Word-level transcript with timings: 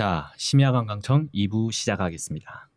자, 0.00 0.32
심야관광청 0.38 1.28
2부 1.34 1.70
시작하겠습니다. 1.72 2.70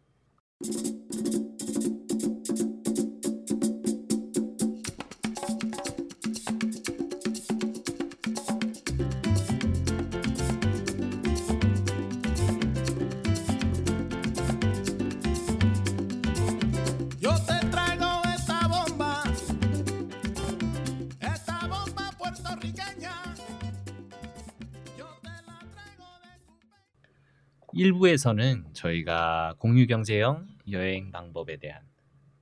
De 27.84 27.91
1부에서는 27.91 28.73
저희가 28.73 29.55
공유경제형 29.60 30.47
여행 30.71 31.11
방법에 31.11 31.57
대한 31.57 31.82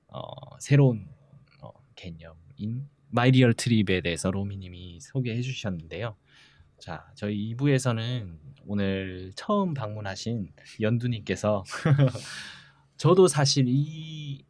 어, 0.08 0.20
새로운 0.60 1.08
어, 1.60 1.70
개념인 1.96 2.88
마이리얼 3.08 3.54
트립에 3.54 4.00
대해서 4.02 4.30
로미님이 4.30 5.00
소개해 5.00 5.40
주셨는데요. 5.42 6.16
자, 6.78 7.06
저희 7.14 7.54
2부에서는 7.54 8.38
오늘 8.66 9.32
처음 9.36 9.74
방문하신 9.74 10.52
연두님께서 10.80 11.64
저도 12.96 13.26
사실 13.28 13.64
이 13.68 14.44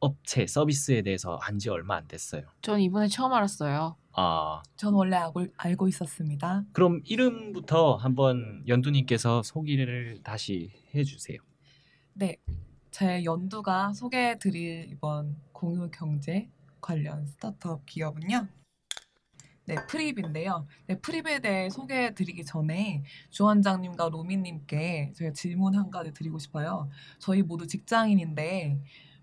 업체 0.00 0.46
서비스에 0.46 1.02
대해서 1.02 1.36
안 1.42 1.58
지 1.58 1.68
얼마 1.68 1.96
안 1.96 2.06
됐어요. 2.08 2.42
전 2.62 2.80
이번에 2.80 3.08
처음 3.08 3.32
알았어요. 3.32 3.96
아, 4.14 4.62
전 4.76 4.94
원래 4.94 5.16
알고, 5.16 5.46
알고 5.56 5.88
있었습니다. 5.88 6.64
그럼 6.72 7.00
이름부터 7.04 7.96
한번 7.96 8.62
연두님께서 8.68 9.42
소개를 9.42 10.20
다시 10.22 10.70
해주세요. 10.94 11.38
네, 12.14 12.36
제 12.90 13.24
연두가 13.24 13.92
소개해드릴 13.94 14.88
이번 14.90 15.36
공유 15.52 15.90
경제 15.90 16.50
관련 16.80 17.24
스타트업 17.26 17.86
기업은요. 17.86 18.48
네, 19.64 19.76
프립인데요. 19.86 20.66
네, 20.86 20.98
프립에 20.98 21.38
대해 21.38 21.70
소개해드리기 21.70 22.44
전에 22.44 23.04
주 23.30 23.44
원장님과 23.44 24.08
로미님께 24.08 25.12
제가 25.14 25.32
질문 25.32 25.76
한 25.76 25.90
가지 25.90 26.12
드리고 26.12 26.38
싶어요. 26.38 26.90
저희 27.18 27.42
모두 27.42 27.66
직장인인데 27.66 28.80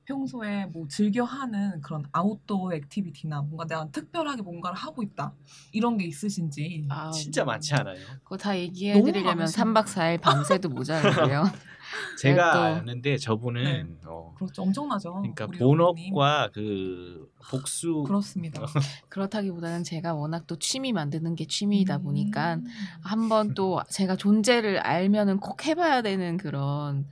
평소에 0.09 0.65
뭐 0.65 0.87
즐겨 0.87 1.23
하는 1.23 1.79
그런 1.81 2.03
outdoor 2.11 2.73
activity나 2.73 3.43
뭔가 3.43 3.65
내가 3.65 3.87
특별하게 3.91 4.41
뭔가를 4.41 4.75
하고 4.75 5.03
있다 5.03 5.33
이런 5.71 5.97
게 5.97 6.05
있으신지 6.05 6.87
아, 6.89 7.11
진짜 7.11 7.45
많지 7.45 7.75
않아요? 7.75 7.99
그거 8.23 8.35
다 8.35 8.57
얘기해 8.57 8.99
드리려면 9.03 9.37
많으시네요. 9.37 9.73
3박 9.73 9.85
4일 9.85 10.19
밤새도 10.19 10.69
모자라고요. 10.69 11.43
제가 12.19 12.53
또- 12.53 12.59
아는데 12.59 13.17
저분은 13.17 13.99
어, 14.05 14.33
그렇죠 14.35 14.63
엄청나죠. 14.63 15.13
그러니까. 15.13 15.45
본업과 15.47 16.49
그 16.53 17.31
복수 17.49 18.03
그렇습니다. 18.07 18.61
그렇다기보다는 19.09 19.83
제가 19.83 20.15
워낙 20.15 20.45
또 20.47 20.57
취미 20.57 20.91
만드는 20.91 21.35
게 21.35 21.45
취미이다 21.45 21.99
보니까 21.99 22.55
음. 22.55 22.65
한번 23.03 23.53
또 23.53 23.81
제가 23.89 24.15
존재를 24.15 24.79
알면은 24.79 25.39
꼭 25.39 25.65
해봐야 25.65 26.01
되는 26.01 26.37
그런 26.37 27.07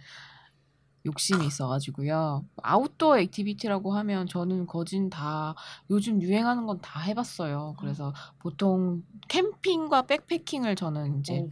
욕심이 1.07 1.45
있어가지고요. 1.47 2.45
outdoor 2.61 3.17
activity라고 3.19 3.93
하면 3.95 4.27
저는 4.27 4.67
거진 4.67 5.09
다 5.09 5.55
요즘 5.89 6.21
유행하는 6.21 6.65
건 6.67 6.79
다 6.81 6.99
해봤어요. 6.99 7.75
그래서 7.79 8.13
보통 8.39 9.03
캠핑과 9.27 10.03
백패킹을 10.03 10.75
저는 10.75 11.19
이제 11.19 11.39
오, 11.39 11.49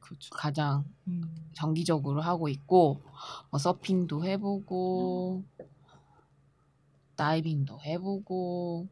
그렇죠. 0.00 0.30
가장 0.34 0.84
음. 1.06 1.22
정기적으로 1.54 2.20
하고 2.20 2.48
있고 2.48 3.00
뭐 3.50 3.58
서핑도 3.58 4.24
해보고 4.26 5.42
다이빙도 7.16 7.80
해보고 7.80 8.88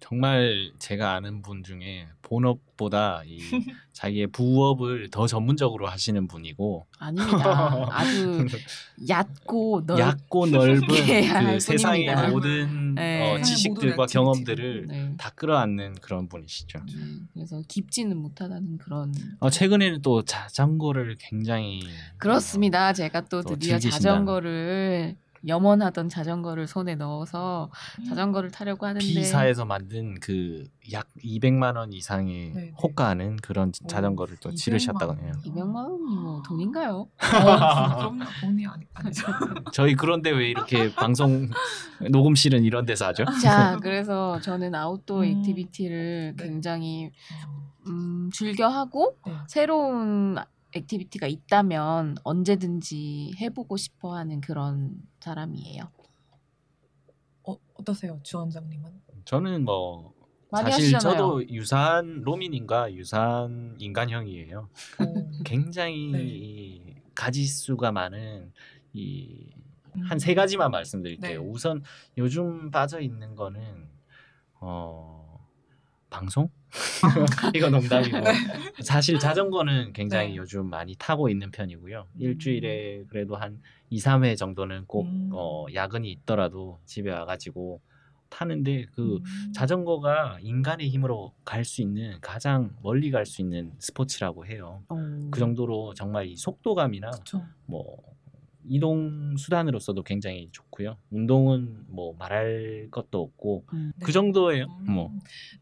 정말 0.00 0.72
제가 0.78 1.14
아는 1.14 1.42
분 1.42 1.62
중에 1.62 2.08
본업보다 2.22 3.22
이 3.26 3.38
자기의 3.92 4.28
부업을 4.28 5.10
더 5.10 5.26
전문적으로 5.26 5.86
하시는 5.88 6.26
분이고 6.26 6.86
아닙니다. 6.98 7.86
아주 7.92 8.46
얕고 9.08 9.84
넓 9.86 9.98
얕고 9.98 10.46
넓은 10.46 10.80
게 10.88 11.26
할그 11.28 11.60
세상의 11.60 12.06
뿐입니다. 12.06 12.30
모든 12.30 12.94
네. 12.94 13.20
어, 13.20 13.24
세상의 13.38 13.44
지식들과 13.44 14.06
경험들을 14.06 14.86
네. 14.88 15.14
다 15.18 15.30
끌어안는 15.30 15.96
그런 16.00 16.28
분이시죠. 16.28 16.80
음, 16.94 17.28
그래서 17.34 17.62
깊지는 17.68 18.16
못하다는 18.16 18.78
그런 18.78 19.12
어, 19.40 19.50
최근에는 19.50 20.00
또 20.02 20.22
자전거를 20.24 21.16
굉장히 21.18 21.82
그렇습니다. 22.16 22.92
제가 22.92 23.22
또또 23.22 23.50
드디어 23.50 23.78
즐기신다는. 23.78 23.90
자전거를 24.24 25.16
염원하던 25.46 26.08
자전거를 26.08 26.66
손에 26.66 26.94
넣어서 26.96 27.70
음. 27.98 28.04
자전거를 28.04 28.50
타려고 28.50 28.86
하는데 28.86 29.04
B사에서 29.04 29.64
만든 29.64 30.18
그 30.20 30.64
약 30.92 31.06
200만 31.22 31.76
원 31.76 31.92
이상의 31.92 32.52
네, 32.54 32.60
네. 32.60 32.72
호가하는 32.82 33.36
그런 33.36 33.68
오, 33.68 33.86
자전거를 33.86 34.36
또 34.40 34.50
200만 34.50 34.56
지르셨다고 34.56 35.12
원. 35.12 35.20
해요. 35.20 35.32
200만 35.44 35.74
원이 35.74 36.16
뭐 36.16 36.42
돈인가요? 36.46 37.08
어, 37.20 37.96
그럼요. 37.98 38.24
돈이 38.40 38.66
아니, 38.66 38.84
아니죠. 38.94 39.26
저희 39.72 39.94
그런데 39.94 40.30
왜 40.30 40.48
이렇게 40.48 40.92
방송 40.94 41.48
녹음실은 42.10 42.64
이런 42.64 42.86
데서 42.86 43.06
하죠? 43.08 43.24
자, 43.42 43.76
그래서 43.82 44.40
저는 44.40 44.74
아웃도어 44.74 45.20
음. 45.20 45.24
activity를 45.24 46.34
네. 46.36 46.44
굉장히 46.44 47.10
음, 47.86 48.30
즐겨하고 48.32 49.16
네. 49.26 49.32
새로운 49.48 50.36
activity가 50.72 51.26
있다면 51.26 52.16
언제든지 52.24 53.34
해보고 53.40 53.76
싶어 53.76 54.14
하는 54.14 54.40
그런 54.40 54.94
사람이에요. 55.20 55.90
어, 57.44 57.56
어떠세요, 57.74 58.20
주 58.22 58.38
원장님은? 58.38 59.00
저는 59.24 59.64
뭐 59.64 60.14
많이 60.50 60.70
사실 60.70 60.94
하시잖아요. 60.94 61.16
저도 61.16 61.48
유사한 61.48 62.22
로미님과 62.22 62.94
유사한 62.94 63.76
인간형이에요. 63.78 64.68
오. 65.00 65.30
굉장히 65.44 66.10
네. 66.12 66.24
이 66.24 66.94
가지수가 67.14 67.92
많은 67.92 68.52
이 68.92 69.50
음. 69.96 70.02
한세 70.02 70.34
가지만 70.34 70.70
말씀드릴게요. 70.70 71.42
네. 71.42 71.48
우선 71.48 71.82
요즘 72.18 72.70
빠져 72.70 73.00
있는 73.00 73.34
거는 73.34 73.88
어 74.60 75.46
방송? 76.10 76.50
이거 77.54 77.68
농담이고 77.70 78.20
네. 78.20 78.32
사실 78.82 79.18
자전거는 79.18 79.92
굉장히 79.92 80.30
네. 80.30 80.36
요즘 80.36 80.66
많이 80.70 80.94
타고 80.96 81.28
있는 81.28 81.50
편이고요. 81.50 82.06
음. 82.14 82.20
일주일에 82.20 83.04
그래도 83.08 83.36
한 83.36 83.60
2, 83.90 83.98
3회 83.98 84.36
정도는 84.36 84.84
꼭 84.86 85.06
음. 85.06 85.30
어, 85.32 85.66
야근이 85.74 86.10
있더라도 86.12 86.78
집에 86.86 87.10
와가지고 87.10 87.80
타는데 88.28 88.86
그 88.94 89.16
음. 89.16 89.52
자전거가 89.52 90.38
인간의 90.40 90.88
힘으로 90.88 91.34
갈 91.44 91.64
수 91.64 91.82
있는 91.82 92.16
가장 92.20 92.70
멀리 92.82 93.10
갈 93.10 93.26
수 93.26 93.42
있는 93.42 93.72
스포츠라고 93.80 94.46
해요. 94.46 94.84
어, 94.88 95.28
그 95.32 95.40
정도로 95.40 95.94
정말 95.94 96.28
이 96.28 96.36
속도감이나 96.36 97.10
그쵸. 97.10 97.44
뭐 97.66 97.96
이동 98.70 99.36
수단으로서도 99.36 100.04
굉장히 100.04 100.48
좋고요. 100.52 100.96
운동은 101.10 101.86
뭐 101.88 102.14
말할 102.16 102.86
것도 102.92 103.20
없고 103.20 103.64
음. 103.72 103.92
그 103.98 104.06
네. 104.06 104.12
정도예요. 104.12 104.66
음. 104.66 104.92
뭐 104.92 105.12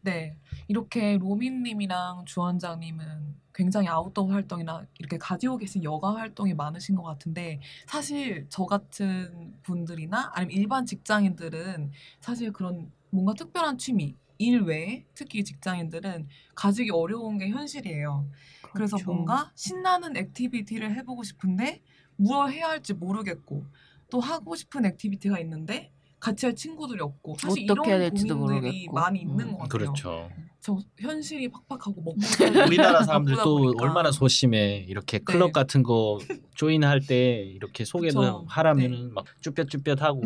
네. 0.01 0.35
이렇게 0.67 1.17
로민 1.17 1.63
님이랑 1.63 2.25
주 2.25 2.39
원장님은 2.39 3.35
굉장히 3.51 3.87
아웃도어 3.87 4.27
활동이나 4.27 4.85
이렇게 4.99 5.17
가지고 5.17 5.57
계신 5.57 5.83
여가 5.83 6.13
활동이 6.17 6.53
많으신 6.53 6.95
것 6.95 7.01
같은데 7.01 7.59
사실 7.87 8.45
저 8.49 8.65
같은 8.65 9.55
분들이나 9.63 10.31
아니면 10.35 10.51
일반 10.55 10.85
직장인들은 10.85 11.91
사실 12.21 12.53
그런 12.53 12.91
뭔가 13.09 13.33
특별한 13.33 13.79
취미 13.79 14.15
일 14.37 14.61
외에 14.61 15.03
특히 15.15 15.43
직장인들은 15.43 16.27
가지기 16.53 16.91
어려운 16.91 17.39
게 17.39 17.49
현실이에요. 17.49 18.29
그래서 18.71 18.97
그렇죠. 18.97 19.11
뭔가 19.11 19.51
신나는 19.55 20.15
activity를 20.15 20.95
해보고 20.97 21.23
싶은데 21.23 21.81
뭘 22.19 22.51
해야 22.51 22.69
할지 22.69 22.93
모르겠고 22.93 23.65
또 24.11 24.19
하고 24.19 24.55
싶은 24.55 24.85
activity가 24.85 25.39
있는데 25.39 25.91
같이 26.19 26.45
할 26.45 26.55
친구들이 26.55 26.99
없고 27.01 27.37
사실 27.39 27.69
어떻게 27.71 27.89
해야 27.91 27.97
이런 27.97 28.09
될지도 28.09 28.37
고민들이 28.37 28.71
모르겠고. 28.87 28.93
많이 28.93 29.21
있는 29.21 29.39
음. 29.45 29.51
것 29.53 29.57
같아요. 29.59 29.67
그렇죠. 29.69 30.29
저 30.59 30.77
현실이 30.99 31.49
팍팍하고 31.49 32.01
먹고 32.01 32.17
우리나라 32.67 33.03
사람들 33.03 33.35
바쁘다 33.35 33.43
또 33.45 33.57
보니까. 33.59 33.83
얼마나 33.85 34.11
소심해. 34.11 34.85
이렇게 34.89 35.19
클럽 35.19 35.47
네. 35.47 35.51
같은 35.53 35.83
거 35.83 36.19
join할 36.55 36.99
때 37.07 37.43
이렇게 37.43 37.85
소개도 37.85 38.19
그쵸. 38.19 38.45
하라면은 38.49 39.13
막 39.13 39.23
쭈뼛쭈뼛하고 39.41 40.21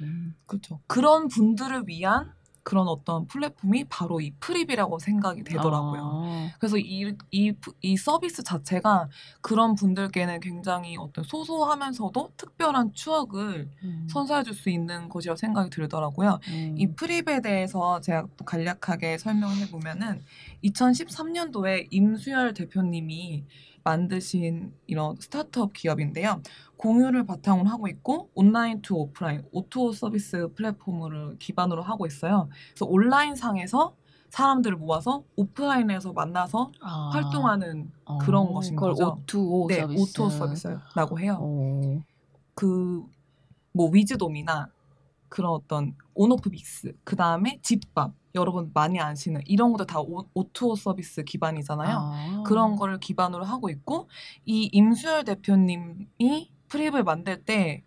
음. 0.00 0.34
그렇죠. 0.46 0.80
그런 0.88 1.28
분들을 1.28 1.84
위한 1.86 2.32
그런 2.62 2.88
어떤 2.88 3.26
플랫폼이 3.26 3.84
바로 3.88 4.20
이 4.20 4.32
프립이라고 4.40 4.98
생각이 4.98 5.44
되더라고요. 5.44 6.02
아, 6.02 6.50
그래서 6.58 6.78
이, 6.78 7.14
이, 7.30 7.52
이 7.80 7.96
서비스 7.96 8.42
자체가 8.42 9.08
그런 9.40 9.74
분들께는 9.74 10.40
굉장히 10.40 10.96
어떤 10.96 11.24
소소하면서도 11.24 12.32
특별한 12.36 12.92
추억을 12.94 13.68
음. 13.82 14.06
선사해 14.10 14.44
줄 14.44 14.52
수 14.62 14.70
있는 14.70 15.08
것이라고 15.08 15.36
생각이 15.36 15.70
들더라고요. 15.70 16.38
음. 16.48 16.74
이 16.78 16.86
프립에 16.86 17.40
대해서 17.40 18.00
제가 18.00 18.26
또 18.36 18.44
간략하게 18.44 19.18
설명을 19.18 19.56
해보면은 19.56 20.22
2013년도에 20.64 21.88
임수열 21.90 22.54
대표님이 22.54 23.44
만드신 23.84 24.72
이런 24.86 25.16
스타트업 25.16 25.72
기업인데요. 25.72 26.42
공유를 26.76 27.26
바탕으로 27.26 27.68
하고 27.68 27.88
있고 27.88 28.30
online 28.34 28.82
to 28.82 28.96
offline 28.96 29.44
O2O 29.52 29.92
서비스 29.92 30.48
플랫폼을 30.54 31.36
기반으로 31.38 31.82
하고 31.82 32.06
있어요. 32.06 32.48
그래서 32.70 32.86
온라인 32.86 33.34
상에서 33.34 33.94
사람들을 34.30 34.78
모아서 34.78 35.24
오프라인에서 35.36 36.12
만나서 36.12 36.72
아. 36.80 37.10
활동하는 37.12 37.90
어, 38.06 38.18
그런 38.18 38.52
것인 38.52 38.76
그걸 38.76 38.92
거죠. 38.92 39.20
O2O 39.26 39.68
네, 39.68 39.80
서비스. 39.82 40.02
O2O 40.02 40.30
서비스라고 40.30 41.20
해요. 41.20 41.38
오. 41.40 42.00
그뭐 42.54 43.90
위즈돔이나 43.92 44.68
그런 45.28 45.52
어떤 45.52 45.94
온오프믹스 46.14 46.94
그 47.04 47.14
다음에 47.16 47.58
집밥 47.62 48.12
여러분 48.34 48.70
많이 48.72 49.00
아시는 49.00 49.42
이런 49.46 49.72
것도 49.72 49.86
다 49.86 50.00
오, 50.00 50.26
O2O 50.34 50.74
서비스 50.74 51.22
기반이잖아요. 51.22 51.96
아. 51.96 52.42
그런 52.46 52.76
거를 52.76 52.98
기반으로 52.98 53.44
하고 53.44 53.68
있고 53.70 54.08
이 54.44 54.68
임수열 54.72 55.24
대표님이 55.24 56.50
프립을 56.68 57.04
만들 57.04 57.44
때 57.44 57.84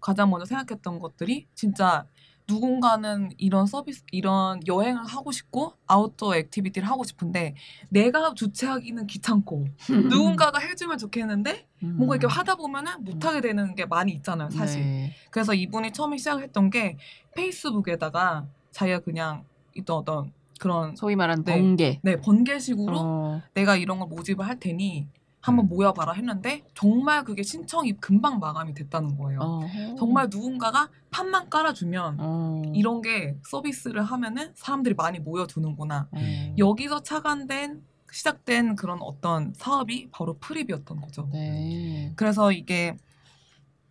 가장 0.00 0.30
먼저 0.30 0.46
생각했던 0.46 0.98
것들이 0.98 1.46
진짜 1.54 2.06
누군가는 2.48 3.30
이런 3.38 3.66
서비스 3.66 4.02
이런 4.10 4.60
여행을 4.66 5.04
하고 5.06 5.30
싶고 5.30 5.74
outdoor 5.86 6.36
activity를 6.36 6.88
하고 6.88 7.04
싶은데 7.04 7.54
내가 7.88 8.34
주최하기는 8.34 9.06
귀찮고 9.06 9.68
누군가가 10.10 10.58
해주면 10.58 10.98
좋겠는데 10.98 11.68
뭔가 11.80 12.16
이렇게 12.16 12.32
하다 12.32 12.56
보면은 12.56 13.04
못하게 13.04 13.40
되는 13.40 13.74
게 13.74 13.86
많이 13.86 14.12
있잖아요 14.12 14.50
사실 14.50 14.80
음. 14.80 14.84
네. 14.84 15.14
그래서 15.30 15.54
이분이 15.54 15.92
처음에 15.92 16.16
시작했던 16.18 16.70
게 16.70 16.96
페이스북에다가 17.34 18.46
자기가 18.72 19.00
그냥 19.00 19.44
있던 19.74 19.96
어떤 19.96 20.32
그런 20.60 20.94
소위 20.94 21.16
말하는 21.16 21.44
네. 21.44 21.54
번개. 21.54 22.00
네 22.02 22.16
번개식으로 22.20 22.96
어. 22.96 23.42
내가 23.54 23.76
이런 23.76 23.98
걸 23.98 24.08
모집을 24.08 24.46
할 24.46 24.58
테니 24.60 25.08
한번 25.40 25.66
음. 25.66 25.68
모여봐라 25.70 26.12
했는데 26.12 26.62
정말 26.74 27.24
그게 27.24 27.42
신청이 27.42 27.94
금방 27.94 28.38
마감이 28.38 28.72
됐다는 28.74 29.18
거예요. 29.18 29.40
어. 29.40 29.60
정말 29.98 30.28
누군가가 30.30 30.88
판만 31.10 31.50
깔아주면 31.50 32.16
어. 32.20 32.62
이런 32.74 33.02
게 33.02 33.36
서비스를 33.44 34.02
하면은 34.04 34.52
사람들이 34.54 34.94
많이 34.94 35.18
모여드는구나. 35.18 36.08
어. 36.12 36.54
여기서 36.56 37.02
착안돼 37.02 37.82
시작된 38.12 38.76
그런 38.76 38.98
어떤 39.00 39.52
사업이 39.54 40.10
바로 40.12 40.36
프립이었던 40.38 41.00
거죠. 41.00 41.28
네. 41.32 42.12
그래서 42.14 42.52
이게 42.52 42.96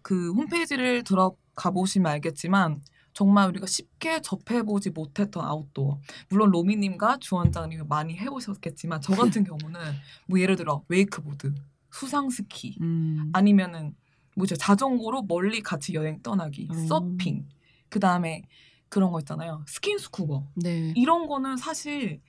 그 0.01 0.31
홈페이지를 0.33 1.03
들어가 1.03 1.71
보시면 1.71 2.11
알겠지만 2.13 2.81
정말 3.13 3.47
우리가 3.49 3.65
쉽게 3.65 4.21
접해보지 4.21 4.91
못했던 4.91 5.43
아웃도어. 5.43 5.99
물론 6.29 6.51
로미님과 6.51 7.17
주원장님이 7.19 7.83
많이 7.87 8.17
해보셨겠지만 8.17 9.01
저 9.01 9.13
같은 9.15 9.43
경우는 9.43 9.79
뭐 10.27 10.39
예를 10.39 10.55
들어 10.55 10.83
wakeboard, 10.87 11.53
수상 11.91 12.29
스키, 12.29 12.77
음. 12.81 13.29
아니면은 13.33 13.95
뭐죠 14.35 14.55
자전거로 14.55 15.23
멀리 15.23 15.61
같이 15.61 15.93
여행 15.93 16.21
떠나기, 16.21 16.69
음. 16.71 16.87
서핑, 16.87 17.45
그 17.89 17.99
다음에 17.99 18.43
그런 18.87 19.11
거 19.11 19.19
있잖아요 19.19 19.63
스킨스쿠버 19.67 20.47
네. 20.55 20.93
이런 20.95 21.27
거는 21.27 21.57
사실 21.57 22.21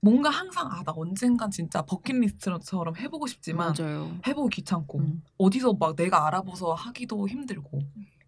뭔가 0.00 0.28
항상 0.30 0.66
아 0.70 0.82
나 0.84 0.92
언젠간 0.94 1.50
진짜 1.50 1.80
bucket 1.82 2.22
list처럼 2.22 2.96
해보고 2.96 3.26
싶지만 3.26 3.74
맞아요. 3.78 4.18
해보기 4.26 4.56
귀찮고 4.56 4.98
음. 4.98 5.22
어디서 5.38 5.74
막 5.74 5.96
내가 5.96 6.26
알아봐서 6.26 6.72
하기도 6.74 7.26
힘들고 7.28 7.80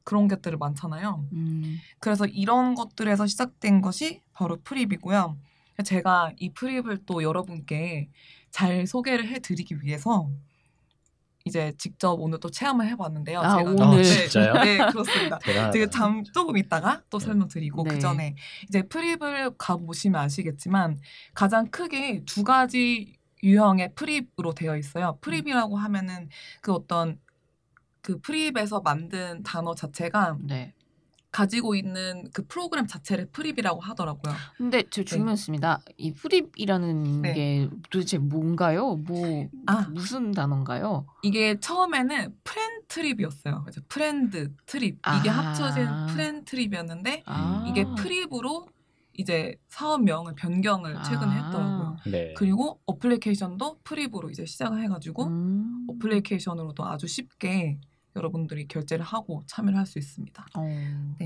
그런 0.06 0.28
것들이 0.28 0.56
많잖아요. 0.56 1.26
음. 1.32 1.80
그래서 1.98 2.26
이런 2.26 2.76
것들에서 2.76 3.26
시작된 3.26 3.80
것이 3.80 4.22
바로 4.32 4.56
프립이고요. 4.62 5.36
제가 5.84 6.32
이 6.38 6.52
프립을 6.52 7.04
또 7.04 7.24
여러분께 7.24 8.08
잘 8.50 8.86
소개를 8.86 9.26
해드리기 9.26 9.82
위해서 9.82 10.30
이제 11.44 11.72
직접 11.76 12.12
오늘 12.20 12.38
또 12.38 12.48
체험을 12.50 12.86
해봤는데요. 12.86 13.40
아, 13.40 13.58
제가 13.58 13.70
오늘. 13.70 13.98
아, 13.98 14.02
진짜요? 14.02 14.52
네, 14.62 14.78
그렇습니다. 14.78 15.40
제가 15.72 15.90
잠 15.90 16.22
조금 16.22 16.56
있다가 16.56 17.02
또 17.10 17.18
네. 17.18 17.26
설명드리고 17.26 17.82
네. 17.82 17.90
그 17.90 17.98
전에 17.98 18.36
이제 18.68 18.82
프립을 18.82 19.56
가 19.58 19.76
보시면 19.76 20.20
아시겠지만 20.20 21.00
가장 21.34 21.66
크게 21.66 22.22
두 22.26 22.44
가지 22.44 23.16
유형의 23.42 23.94
프립으로 23.96 24.54
되어 24.54 24.76
있어요. 24.76 25.18
프립이라고 25.20 25.76
하면은 25.76 26.28
그 26.60 26.72
어떤 26.72 27.18
그 28.06 28.20
프립에서 28.20 28.82
만든 28.82 29.42
단어 29.42 29.74
자체가 29.74 30.36
네. 30.40 30.72
가지고 31.32 31.74
있는 31.74 32.30
그 32.32 32.46
프로그램 32.46 32.86
자체를 32.86 33.26
프립이라고 33.32 33.80
하더라고요. 33.80 34.32
근데 34.56 34.84
저 34.90 35.02
질문했습니다. 35.02 35.80
이 35.96 36.12
프립이라는 36.12 37.22
네. 37.22 37.34
게 37.34 37.68
도대체 37.90 38.18
뭔가요? 38.18 38.94
뭐 38.94 39.48
아. 39.66 39.88
무슨 39.90 40.30
단어인가요? 40.30 41.04
이게 41.24 41.58
처음에는 41.58 42.36
friend 42.44 42.82
trip이었어요. 42.86 43.62
그래서 43.64 43.80
friend 43.88 44.54
trip 44.66 45.00
이게 45.18 45.28
아. 45.28 45.48
합쳐진 45.48 45.88
friend 46.10 46.44
trip이었는데 46.44 47.24
아. 47.26 47.66
이게 47.68 47.84
프립으로 47.98 48.68
이제 49.14 49.56
사업명을 49.66 50.36
변경을 50.36 50.94
최근에 51.02 51.32
아. 51.32 51.44
했더라고요. 51.46 51.96
네. 52.06 52.34
그리고 52.36 52.78
application도 52.86 53.80
프립으로 53.82 54.30
이제 54.30 54.46
시작을 54.46 54.80
해가지고 54.84 55.24
음. 55.24 55.86
application으로도 55.88 56.84
아주 56.84 57.08
쉽게 57.08 57.78
여러분들이 58.16 58.66
결제를 58.68 59.04
하고 59.04 59.42
참여를 59.46 59.78
할 59.78 59.86
수 59.86 59.98
있습니다. 59.98 60.46
어. 60.56 61.16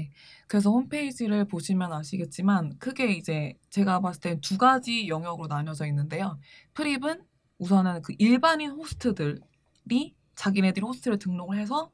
그래서 0.49 0.71
홈페이지를 0.71 1.47
보시면 1.47 1.93
아시겠지만 1.93 2.77
크게 2.79 3.13
이제 3.13 3.55
제가 3.71 4.01
봤을 4.01 4.21
때 4.21 4.41
두 4.41 4.59
가지 4.59 5.09
영역으로 5.09 5.47
나뉘어져 5.49 5.87
있는데요. 5.87 6.39
프립은 6.75 7.23
우선은 7.59 8.03
그 8.03 8.15
일반인 8.19 8.71
호스트들이 8.71 10.15
자기네들이 10.35 10.85
호스트를 10.85 11.19
등록을 11.19 11.59
해서 11.59 11.91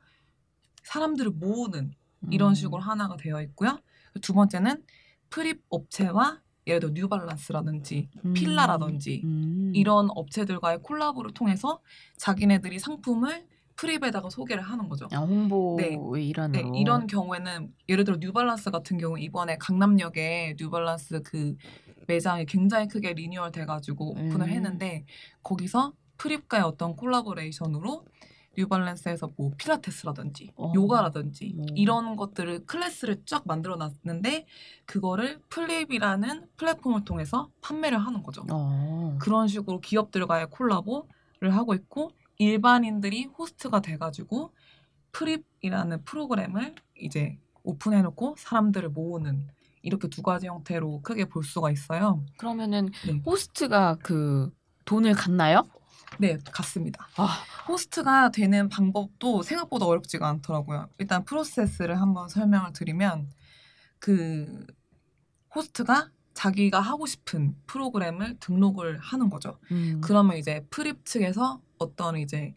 사람들을 0.84 1.32
모으는 1.32 1.93
이런 2.31 2.50
음. 2.50 2.54
식으로 2.54 2.81
하나가 2.81 3.16
되어 3.16 3.43
있고요. 3.43 3.78
두 4.22 4.32
번째는 4.32 4.82
프립 5.31 5.62
업체와 5.69 6.40
예를 6.66 6.81
들어 6.81 6.93
뉴발란스라든지 6.94 8.10
음. 8.25 8.32
필라라든지 8.32 9.22
음. 9.25 9.72
이런 9.75 10.08
업체들과의 10.10 10.82
collabo를 10.82 11.32
통해서 11.32 11.81
자기네들이 12.16 12.78
상품을 12.78 13.46
프립에다가 13.76 14.31
소개를 14.31 14.62
하는 14.62 14.88
거죠. 14.88 15.08
아, 15.12 15.19
홍보의 15.19 15.99
네, 15.99 16.28
일환으로 16.28 16.75
이런 16.75 17.06
경우에는 17.06 17.73
예를 17.88 18.05
들어 18.05 18.17
뉴발란스 18.19 18.70
같은 18.70 18.99
경우 18.99 19.19
이번에 19.19 19.56
강남역에 19.58 20.56
뉴발란스 20.58 21.23
그 21.23 21.56
매장이 22.06 22.46
굉장히 22.46 22.88
크게 22.88 23.12
리뉴얼 23.12 23.52
돼가지고 23.52 24.11
오픈을 24.11 24.46
음. 24.46 24.49
했는데 24.49 25.05
거기서 25.43 25.93
프립과의 26.17 26.64
어떤 26.64 26.96
collaboration으로 26.96 28.04
뉴발란스에서 28.56 29.32
뭐 29.37 29.50
필라테스라든지 29.58 30.53
어. 30.56 30.72
요가라든지 30.74 31.55
오. 31.58 31.67
이런 31.74 32.17
것들을 32.17 32.65
클래스를 32.65 33.22
쫙 33.27 33.43
만들어 33.44 33.77
놨는데 33.77 34.46
그거를 34.86 35.41
프립이라는 35.50 36.46
플랫폼을 36.56 37.05
통해서 37.05 37.50
판매를 37.60 37.98
하는 37.98 38.22
거죠. 38.22 38.46
어. 38.50 39.19
그런 39.20 39.46
식으로 39.46 39.81
기업들과의 39.81 40.46
collabo를 40.50 41.50
하고 41.55 41.74
있고 41.74 42.12
일반인들이 42.38 43.24
호스트가 43.24 43.81
돼가지고 43.81 44.52
프립이라는 45.12 46.05
프로그램을 46.05 46.74
이제 46.96 47.38
open해놓고 47.62 48.36
사람들을 48.38 48.90
모으는 48.90 49.48
이렇게 49.82 50.08
두 50.08 50.22
가지 50.22 50.46
형태로 50.46 51.02
크게 51.02 51.26
볼 51.26 51.44
수가 51.44 51.70
있어요. 51.70 52.24
그러면은 52.38 52.90
네. 53.06 53.22
호스트가 53.24 53.96
그 54.02 54.50
돈을 54.84 55.14
갖나요? 55.14 55.62
네, 56.19 56.38
갖습니다. 56.53 57.06
아, 57.16 57.43
호스트가 57.69 58.31
되는 58.31 58.69
방법도 58.69 59.43
생각보다 59.43 59.86
어렵지가 59.86 60.28
않더라고요. 60.28 60.88
일단 60.98 61.24
프로세스를 61.24 62.00
한번 62.00 62.28
설명을 62.28 62.72
드리면 62.72 63.28
그 63.98 64.66
호스트가 65.55 66.10
자기가 66.34 66.81
하고 66.81 67.06
싶은 67.06 67.56
프로그램을 67.66 68.36
등록을 68.40 68.98
하는 68.98 69.31
거죠. 69.31 69.58
음. 69.70 70.00
그러면 70.02 70.36
이제 70.36 70.66
프립 70.70 71.05
측에서 71.05 71.60
어떤 71.78 72.16
이제 72.18 72.54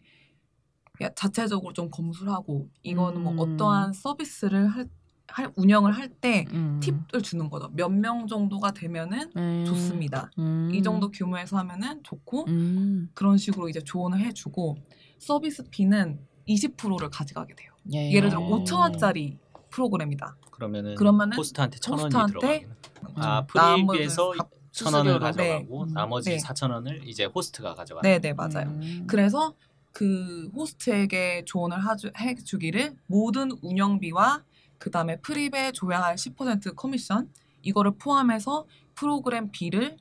야, 1.02 1.08
자체적으로 1.14 1.72
좀 1.72 1.90
검수를 1.90 2.32
하고 2.32 2.68
이거는 2.82 3.22
뭐 3.22 3.32
음. 3.32 3.38
어떠한 3.38 3.92
서비스를 3.94 4.66
할, 4.68 4.86
할 5.28 5.50
운영을 5.56 5.92
할때 5.92 6.44
음. 6.52 6.78
팁을 6.82 7.22
주는 7.22 7.48
거죠. 7.48 7.68
몇 7.72 7.90
명 7.90 8.26
정도가 8.26 8.72
되면은 8.72 9.30
음. 9.36 9.64
좋습니다. 9.66 10.30
음. 10.38 10.70
이 10.74 10.82
정도 10.82 11.10
규모에서 11.10 11.56
하면은 11.58 12.02
좋고 12.02 12.44
음. 12.48 13.08
그런 13.14 13.38
식으로 13.38 13.68
이제 13.68 13.80
조언을 13.80 14.20
해주고 14.20 14.76
서비스 15.18 15.62
피는 15.70 16.20
20%를 16.48 17.08
가져가게 17.10 17.54
돼요. 17.54 17.72
예. 17.94 18.12
예를 18.12 18.28
들어 18.28 18.42
어. 18.42 18.64
5천 18.64 18.78
원짜리 18.80 19.38
프로그램이다. 19.70 20.36
그러면은, 20.50 20.94
그러면은 20.96 21.36
호스트한테 21.38 21.78
천 21.78 21.92
원이 21.98 22.04
호스트한테 22.14 22.32
들어가요. 22.34 22.74
아 23.14 23.46
프리비에서 23.46 24.32
값- 24.32 24.50
천 24.72 24.94
원을 24.94 25.12
수수료로. 25.14 25.20
가져가고 25.20 25.86
네. 25.86 25.92
나머지 25.92 26.30
네. 26.30 26.38
사천 26.38 26.70
원을 26.70 27.06
이제 27.06 27.24
호스트가 27.24 27.74
가져가는. 27.74 28.08
네네 28.20 28.34
맞아요. 28.34 28.68
음. 28.68 29.04
그래서 29.08 29.54
그 29.92 30.48
호스트에게 30.54 31.44
조언을 31.46 31.78
하주, 31.84 32.12
해주기를 32.18 32.96
모든 33.06 33.50
운영비와 33.62 34.44
그 34.78 34.90
다음에 34.90 35.16
프립에 35.20 35.72
줘야 35.72 36.00
할 36.02 36.14
20% 36.14 36.74
커미션 36.76 37.28
이거를 37.62 37.92
포함해서 37.98 38.66
프로그램 38.94 39.50
비를 39.50 39.96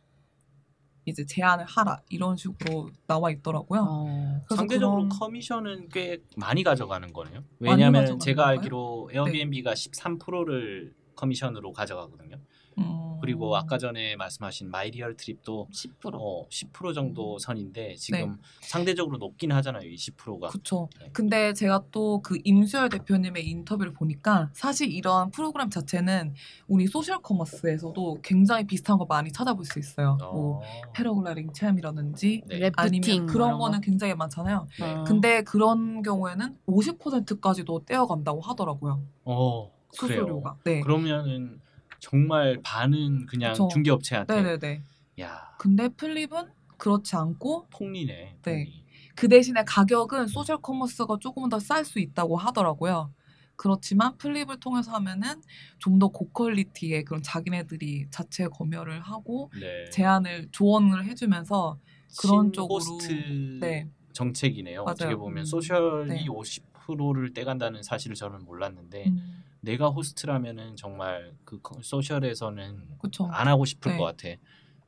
이제 1.05 1.25
제안을 1.25 1.65
하라 1.65 2.01
이런 2.09 2.37
식으로 2.37 2.91
나와 3.07 3.31
있더라고요. 3.31 3.85
어. 3.89 4.41
상대적으로 4.55 5.03
그런- 5.03 5.09
커미션은 5.09 5.89
꽤 5.89 6.21
많이 6.37 6.61
가져가는 6.63 7.11
거네요. 7.11 7.43
왜냐하면 7.59 8.19
제가 8.19 8.43
건가요? 8.43 8.57
알기로 8.59 9.09
에어비앤비가 9.13 9.73
13%를 9.73 10.93
커미션으로 11.15 11.73
가져가거든요. 11.73 12.37
음. 12.79 13.09
그리고 13.21 13.55
아까 13.57 13.77
전에 13.77 14.15
말씀하신 14.15 14.71
마이리얼트립도 14.71 15.67
10%. 15.73 16.11
어, 16.15 16.47
10% 16.47 16.93
정도 16.95 17.33
음. 17.33 17.37
선인데 17.39 17.95
지금 17.95 18.19
네. 18.31 18.37
상대적으로 18.61 19.17
높긴 19.17 19.51
하잖아요. 19.51 19.81
20%가. 19.91 20.47
그쵸. 20.47 20.87
네. 21.01 21.09
근데 21.11 21.53
제가 21.53 21.83
또 21.91 22.21
그 22.21 22.37
임수열 22.43 22.89
대표님의 22.89 23.45
인터뷰를 23.47 23.91
보니까 23.93 24.49
사실 24.53 24.91
이런 24.91 25.31
프로그램 25.31 25.69
자체는 25.69 26.33
우리 26.67 26.87
social 26.87 27.21
commerce에서도 27.21 28.19
굉장히 28.23 28.65
비슷한 28.65 28.97
거 28.97 29.05
많이 29.05 29.31
찾아볼 29.31 29.65
수 29.65 29.79
있어요. 29.79 30.17
뭐 30.19 30.61
패러글라이딩 30.93 31.53
체험이라든지 31.53 32.43
네. 32.47 32.71
아니면 32.75 33.25
뭐 33.25 33.33
그런 33.33 33.51
거. 33.53 33.57
거는 33.59 33.81
굉장히 33.81 34.13
많잖아요. 34.15 34.67
네. 34.79 34.93
어. 34.93 35.03
근데 35.05 35.41
그런 35.43 36.01
경우에는 36.03 36.57
50%까지도 36.67 37.85
떼어간다고 37.85 38.41
하더라고요. 38.41 39.01
어, 39.25 39.71
그래요. 39.99 40.19
수수료가. 40.21 40.57
네. 40.63 40.79
그러면은 40.81 41.59
정말 41.99 42.59
반은 42.63 43.25
그냥 43.25 43.51
그쵸. 43.53 43.67
중개업체한테. 43.71 44.33
네네네. 44.41 44.83
야, 45.21 45.55
근데 45.57 45.89
프립은 45.89 46.47
그렇지 46.77 47.15
않고 47.15 47.67
폭리네. 47.69 48.13
네. 48.13 48.35
폭리. 48.41 48.85
그 49.15 49.27
대신에 49.27 49.63
가격은 49.65 50.27
social 50.27 50.57
commerce가 50.61 51.17
조금 51.19 51.49
더 51.49 51.59
쌀 51.59 51.83
수 51.83 51.99
있다고 51.99 52.37
하더라고요. 52.37 53.13
그렇지만 53.57 54.15
프립을 54.17 54.61
통해서 54.61 54.91
하면은 54.93 55.41
좀 55.79 55.99
더 55.99 56.07
고quality의 56.07 57.03
그런 57.03 57.21
자기네들이 57.21 58.05
자체 58.09 58.47
검열을 58.47 59.01
하고 59.01 59.51
네. 59.59 59.89
제안을 59.89 60.47
조언을 60.53 61.03
해주면서 61.05 61.77
그런 62.21 62.53
쪽으로 62.53 62.79
네 63.59 63.89
정책이네요. 64.13 64.83
어떻게 64.83 65.05
맞아요. 65.05 65.19
보면 65.19 65.39
음. 65.43 65.45
social이 65.45 66.07
네. 66.09 66.25
50%를 66.27 67.33
떼간다는 67.33 67.83
사실을 67.83 68.15
저는 68.15 68.45
몰랐는데 68.45 69.07
음, 69.09 69.43
내가 69.61 69.89
호스트라면은 69.89 70.75
정말 70.75 71.33
그 71.45 71.59
거- 71.61 71.81
social에서는 71.81 72.87
그쵸 72.99 73.25
안 73.31 73.47
하고 73.47 73.65
싶을 73.65 73.91
네. 73.91 73.97
것 73.97 74.03
같아. 74.05 74.29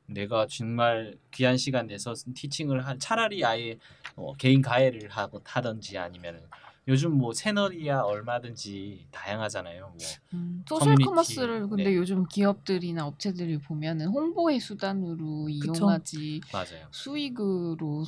내가 0.06 0.46
정말 0.46 1.18
귀한 1.30 1.56
시간 1.56 1.86
내서 1.86 2.14
teaching을 2.34 2.86
한 2.86 2.98
차라리 2.98 3.44
아예 3.44 3.78
어, 4.16 4.34
개인 4.34 4.60
과외를 4.62 5.08
하고 5.10 5.40
하든지 5.44 5.96
아니면은 5.98 6.42
요즘 6.88 7.12
뭐 7.16 7.32
채널이야 7.32 8.00
얼마든지 8.00 9.06
다양하잖아요. 9.10 9.88
뭐 9.88 9.98
음, 10.34 10.64
social 10.68 10.94
커뮤니티, 10.94 11.04
commerce를 11.06 11.68
근데 11.68 11.84
네. 11.90 11.96
요즘 11.96 12.24
기업들이나 12.26 13.06
업체들이 13.06 13.58
보면은 13.58 14.08
홍보의 14.08 14.58
수단으로 14.60 15.48
이용하지 15.48 16.40
맞아요. 16.52 16.88
수익으로 16.90 18.04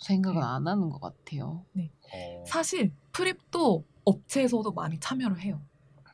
생각은 0.00 0.38
네. 0.40 0.46
안 0.46 0.66
하는 0.68 0.88
것 0.90 1.00
같아요. 1.00 1.64
어, 2.12 2.44
사실 2.46 2.92
프립도 3.12 3.84
업체에서도 4.04 4.70
많이 4.72 4.98
참여를 5.00 5.40
해요. 5.40 5.60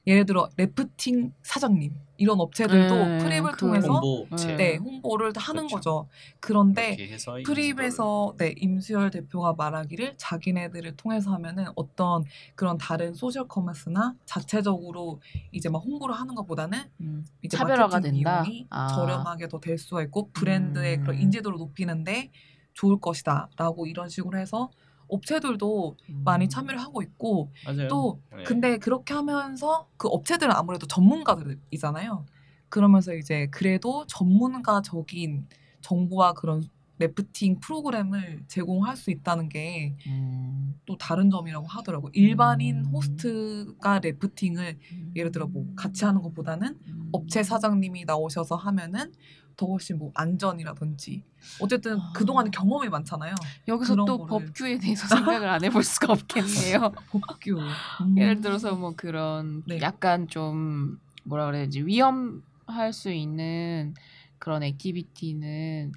예를 0.07 0.27
들어 0.27 0.49
래프팅 0.57 1.33
사장님 1.43 1.95
이런 2.17 2.39
업체들도 2.41 2.95
네, 2.95 3.19
프립을 3.19 3.53
그 3.53 3.57
통해서 3.57 3.89
홍보 3.89 4.27
네 4.57 4.77
홍보를 4.77 5.33
하는 5.35 5.67
그렇죠. 5.67 5.75
거죠. 5.75 6.09
그런데 6.41 6.97
프립에서 7.45 8.35
네 8.39 8.55
임수열 8.57 9.11
대표가 9.11 9.55
말하기를 9.55 10.15
자기네들을 10.17 10.97
통해서 10.97 11.33
하면은 11.33 11.67
어떤 11.75 12.25
그런 12.55 12.79
다른 12.79 13.15
social 13.15 13.49
commerce나 13.49 14.15
자체적으로 14.27 15.21
이제 15.51 15.69
막 15.69 15.79
홍보를 15.79 16.15
하는 16.15 16.35
것보다는 16.37 16.79
음, 17.01 17.25
이제 17.43 17.57
차별화가 17.57 18.01
된다? 18.01 18.43
비용이 18.43 18.67
아. 18.71 18.87
저렴하게 18.89 19.49
더 19.49 19.59
될 19.59 19.79
수가 19.79 20.03
있고 20.03 20.31
브랜드의 20.33 20.99
그런 21.01 21.17
음. 21.17 21.23
인지도를 21.23 21.59
높이는데 21.59 22.31
좋을 22.75 23.01
것이다라고 23.01 23.87
이런 23.87 24.09
식으로 24.11 24.39
해서 24.39 24.71
업체들도 25.15 25.97
많이 26.25 26.47
음. 26.47 26.49
참여를 26.49 26.81
하고 26.81 27.03
있고 27.03 27.53
맞아요. 27.65 27.89
또 27.89 28.21
네. 28.37 28.43
근데 28.45 28.79
그렇게 28.79 29.15
하면서 29.15 29.89
그 29.97 30.09
업체들은 30.09 30.53
아무래도 30.55 30.87
전문가들이잖아요. 30.87 32.27
그러면서 32.69 33.15
이제 33.15 33.49
그래도 33.51 34.07
전문가적인 34.07 35.49
정보와 35.81 36.33
그런 36.35 36.63
래프팅 36.99 37.59
프로그램을 37.61 38.45
제공할 38.47 38.97
수 38.97 39.11
있다는 39.11 39.49
게또 39.49 39.95
음, 40.09 40.75
다른 40.99 41.31
점이라고 41.31 41.67
하더라고요. 41.67 42.11
일반인 42.15 42.79
음. 42.81 42.85
호스트가 42.87 43.99
래프팅을 43.99 44.79
예를 45.17 45.33
들어 45.33 45.47
뭐 45.47 45.67
같이 45.75 46.05
하는 46.05 46.23
것보다는 46.23 46.79
음. 46.87 47.09
업체 47.13 47.43
사장님이 47.43 48.05
나오셔서 48.05 48.57
하면은 48.57 49.13
더 49.57 49.67
훨씬 49.67 49.99
뭐 49.99 50.11
안전이라든지 50.15 51.23
어쨌든 51.61 52.01
아. 52.01 52.13
그동안에 52.13 52.51
경험이 52.51 52.89
많잖아요. 52.89 53.35
여기서 53.69 53.95
또 54.05 54.19
거를- 54.27 54.29
법규에 54.29 54.79
대해서 54.79 55.07
생각을 55.09 55.49
안 55.49 55.63
해볼 55.65 55.83
수가 55.85 56.13
없겠네요. 56.13 56.93
법규. 57.11 57.59
음. 58.03 58.19
예를 58.19 58.41
들어서 58.41 58.75
뭐 58.75 58.95
그런 58.97 59.63
네. 59.67 59.79
약간 59.81 60.27
좀 60.29 60.99
뭐라 61.25 61.47
그래야지 61.47 61.83
위험할 61.87 62.93
수 62.93 63.11
있는 63.13 63.95
그런 64.39 64.63
activity는 64.65 65.93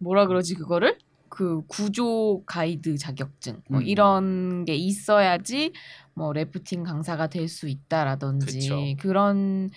뭐라 0.00 0.26
그러지 0.26 0.54
그거를 0.54 0.98
그 1.28 1.62
구조 1.68 2.42
가이드 2.44 2.96
자격증 2.98 3.62
뭐 3.68 3.80
음. 3.80 3.86
이런 3.86 4.64
게 4.64 4.74
있어야지 4.74 5.72
뭐 6.14 6.32
래프팅 6.32 6.82
강사가 6.82 7.28
될 7.28 7.48
수 7.48 7.68
있다라든지 7.68 8.46
그쵸. 8.46 8.76
그런 8.98 9.70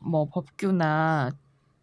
뭐 0.00 0.28
법규나 0.28 1.30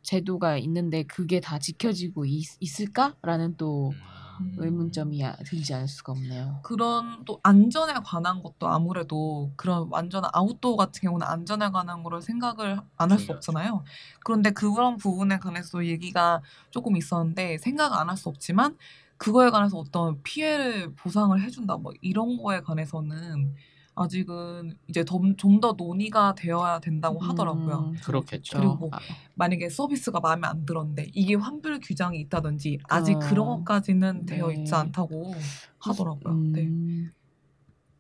제도가 0.01 0.58
있는데 0.58 1.03
그게 1.03 1.39
다 1.39 1.60
지켜지고 1.60 2.25
있, 2.25 2.46
있을까라는 2.60 3.56
또 3.58 3.89
음. 3.89 4.21
의문점이 4.57 5.24
아- 5.25 5.36
들지 5.45 5.74
않을 5.74 5.88
수가 5.88 6.12
없네요. 6.13 6.60
그런 6.63 7.24
또 7.25 7.39
안전에 7.43 7.93
관한 8.05 8.41
것도 8.43 8.67
아무래도 8.67 9.51
그런 9.55 9.88
완전 9.91 10.24
아웃도어 10.31 10.75
같은 10.75 11.01
경우는 11.01 11.25
안전에 11.25 11.69
관한 11.69 12.03
거를 12.03 12.21
생각을 12.21 12.79
안 12.98 13.12
할수 13.12 13.25
중요하죠. 13.27 13.33
없잖아요. 13.33 13.83
그런데 14.24 14.51
그런 14.51 14.98
부분에 14.98 15.38
관해서 15.39 15.86
얘기가 15.86 16.41
조금 16.71 16.95
있었는데 16.98 17.57
생각 17.60 17.93
안 17.93 18.10
할 18.10 18.17
수 18.17 18.29
없지만 18.29 18.77
그거에 19.17 19.50
관해서 19.51 19.77
어떤 19.77 20.21
피해를 20.24 20.93
보상을 20.95 21.39
해준다 21.41 21.77
뭐 21.77 21.93
이런 22.01 22.38
거에 22.38 22.62
관해서는 22.62 23.53
아직은 23.95 24.77
이제 24.88 25.03
좀 25.03 25.36
더 25.62 25.74
논의가 25.74 26.33
되어야 26.36 26.79
된다고 26.79 27.19
하더라고요. 27.19 27.91
음, 27.91 27.98
그렇겠죠. 28.03 28.57
그리고 28.57 28.89
아, 28.91 29.00
만약에 29.36 29.69
서비스가 29.69 30.19
마음에 30.19 30.48
안 30.48 30.65
들었는데 30.65 31.07
이게 31.13 31.36
환불 31.36 31.79
규정이 31.79 32.19
있다든지 32.21 32.79
아직 32.88 33.15
어. 33.15 33.19
그런 33.19 33.45
것까지는 33.48 34.25
되어 34.25 34.48
네. 34.48 34.55
있지 34.55 34.74
않다고 34.74 35.36
하더라고요. 35.79 36.33
네. 36.33 36.63
음, 36.63 37.12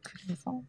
그래서 0.03 0.61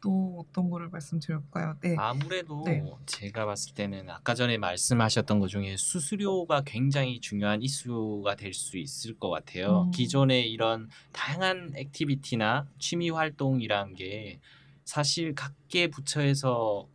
또 0.00 0.44
어떤 0.48 0.70
거를 0.70 0.88
말씀드릴까요? 0.90 1.76
네. 1.80 1.94
아무래도 1.96 2.62
네. 2.64 2.82
제가 3.06 3.46
봤을 3.46 3.74
때는 3.74 4.08
아까 4.10 4.34
전에 4.34 4.56
말씀하셨던 4.58 5.40
것 5.40 5.48
중에 5.48 5.76
수수료가 5.76 6.62
굉장히 6.64 7.20
중요한 7.20 7.62
이슈가 7.62 8.36
될 8.36 8.52
수 8.54 8.78
있을 8.78 9.18
것 9.18 9.30
같아요. 9.30 9.84
음. 9.86 9.90
기존의 9.90 10.50
이런 10.50 10.88
다양한 11.12 11.72
액티비티나 11.76 12.68
취미 12.78 13.10
활동이란 13.10 13.94
게 13.94 14.40
사실 14.84 15.34
각계 15.34 15.88
부처에서 15.88 16.88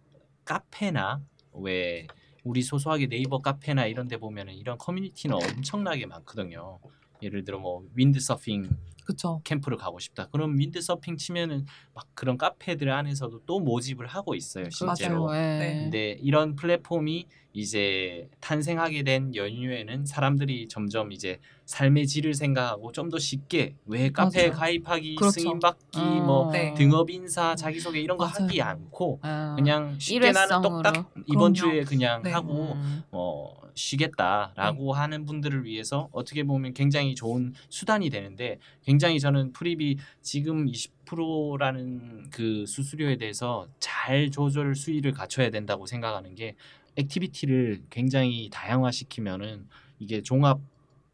카페나 0.45 1.21
왜 1.53 2.07
우리 2.43 2.61
소소하게 2.61 3.07
네이버 3.07 3.39
카페나 3.41 3.85
이런 3.85 4.07
데 4.07 4.17
보면은 4.17 4.53
이런 4.53 4.77
커뮤니티는 4.77 5.35
엄청나게 5.35 6.05
많거든요. 6.07 6.79
예를 7.23 7.43
들어 7.43 7.57
뭐 7.59 7.83
윈드서핑 7.95 8.69
그쵸. 9.05 9.41
캠프를 9.43 9.77
가고 9.77 9.99
싶다. 9.99 10.27
그럼 10.31 10.57
윈드서핑 10.57 11.17
치면은 11.17 11.65
막 11.93 12.07
그런 12.13 12.37
카페들 12.37 12.89
안에서도 12.89 13.41
또 13.45 13.59
모집을 13.59 14.07
하고 14.07 14.33
있어요, 14.33 14.69
실제로. 14.69 15.25
맞아요. 15.25 15.37
예. 15.37 15.57
네. 15.59 15.79
근데 15.81 16.17
이런 16.21 16.55
플랫폼이 16.55 17.27
이제 17.51 18.29
탄생하게 18.39 19.03
된 19.03 19.35
연유에는 19.35 20.05
사람들이 20.05 20.67
점점 20.69 21.11
이제 21.11 21.39
삶의 21.65 22.07
질을 22.07 22.33
생각하고 22.33 22.91
좀 22.93 23.09
더 23.09 23.19
쉽게 23.19 23.75
왜 23.85 24.09
카페에 24.09 24.47
맞아요. 24.47 24.59
가입하기, 24.59 25.15
그렇죠. 25.15 25.31
승인받기, 25.41 25.99
어, 25.99 26.23
뭐 26.25 26.51
네. 26.53 26.73
등업 26.73 27.09
인사, 27.11 27.53
자기소개 27.55 27.99
이런 27.99 28.17
거 28.17 28.23
맞아요. 28.25 28.45
하지 28.45 28.61
않고 28.61 29.19
아, 29.21 29.53
그냥 29.57 29.99
쉽게 29.99 30.31
나는 30.31 30.41
일회성으로. 30.47 30.81
똑딱 30.81 31.11
이번 31.27 31.53
그럼요. 31.53 31.53
주에 31.53 31.83
그냥 31.83 32.23
네. 32.23 32.31
하고 32.31 32.71
음, 32.73 33.03
어, 33.11 33.53
쉬겠다라고 33.75 34.93
하는 34.93 35.25
분들을 35.25 35.65
위해서 35.65 36.09
어떻게 36.11 36.43
보면 36.43 36.73
굉장히 36.73 37.15
좋은 37.15 37.53
수단이 37.69 38.09
되는데 38.09 38.59
굉장히 38.83 39.19
저는 39.19 39.53
프립이 39.53 39.97
지금 40.21 40.65
20%라는 40.65 42.29
그 42.29 42.65
수수료에 42.65 43.17
대해서 43.17 43.67
잘 43.79 44.29
조절 44.31 44.75
수위를 44.75 45.11
갖춰야 45.11 45.49
된다고 45.49 45.85
생각하는 45.85 46.35
게 46.35 46.55
activity를 46.95 47.83
굉장히 47.89 48.49
다양화시키면은 48.51 49.67
이게 49.99 50.21
종합 50.21 50.59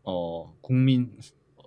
어 0.04 0.54
국민 0.62 1.18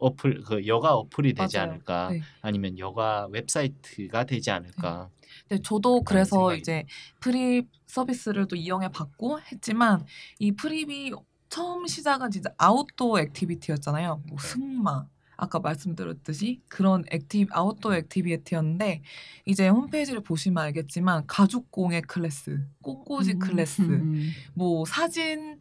어플 0.01 0.43
그 0.43 0.67
여가 0.67 0.95
어플이 0.95 1.35
되지 1.35 1.57
맞아요. 1.57 1.71
않을까 1.71 2.11
네. 2.11 2.21
아니면 2.41 2.79
여가 2.79 3.29
웹사이트가 3.31 4.25
되지 4.25 4.51
않을까 4.51 5.09
근데 5.49 5.63
저도 5.63 6.03
그래서 6.03 6.37
생각이 6.37 6.61
이제 6.61 6.87
프립 7.21 7.69
서비스를 7.87 8.47
또 8.49 8.57
이용해 8.57 8.89
봤고 8.89 9.41
했지만 9.41 10.05
이 10.39 10.53
프립이 10.53 11.13
처음 11.49 11.87
시작은 11.87 12.31
진짜 12.31 12.51
outdoor 12.57 13.21
activity였잖아요. 13.21 14.23
뭐 14.27 14.39
네. 14.39 14.49
승마, 14.49 15.07
아까 15.37 15.59
말씀드렸듯이 15.59 16.63
그런 16.69 17.05
acti- 17.11 17.49
outdoor 17.51 17.97
activity였는데 17.97 19.03
이제 19.45 19.69
홈페이지를 19.69 20.23
보시면 20.23 20.63
알겠지만 20.65 21.27
가죽 21.27 21.71
공예 21.71 22.01
클래스, 22.01 22.59
꽃꽂이 22.81 23.33
음. 23.33 23.39
클래스, 23.39 23.83
음. 23.83 24.31
뭐 24.55 24.85
사진, 24.87 25.59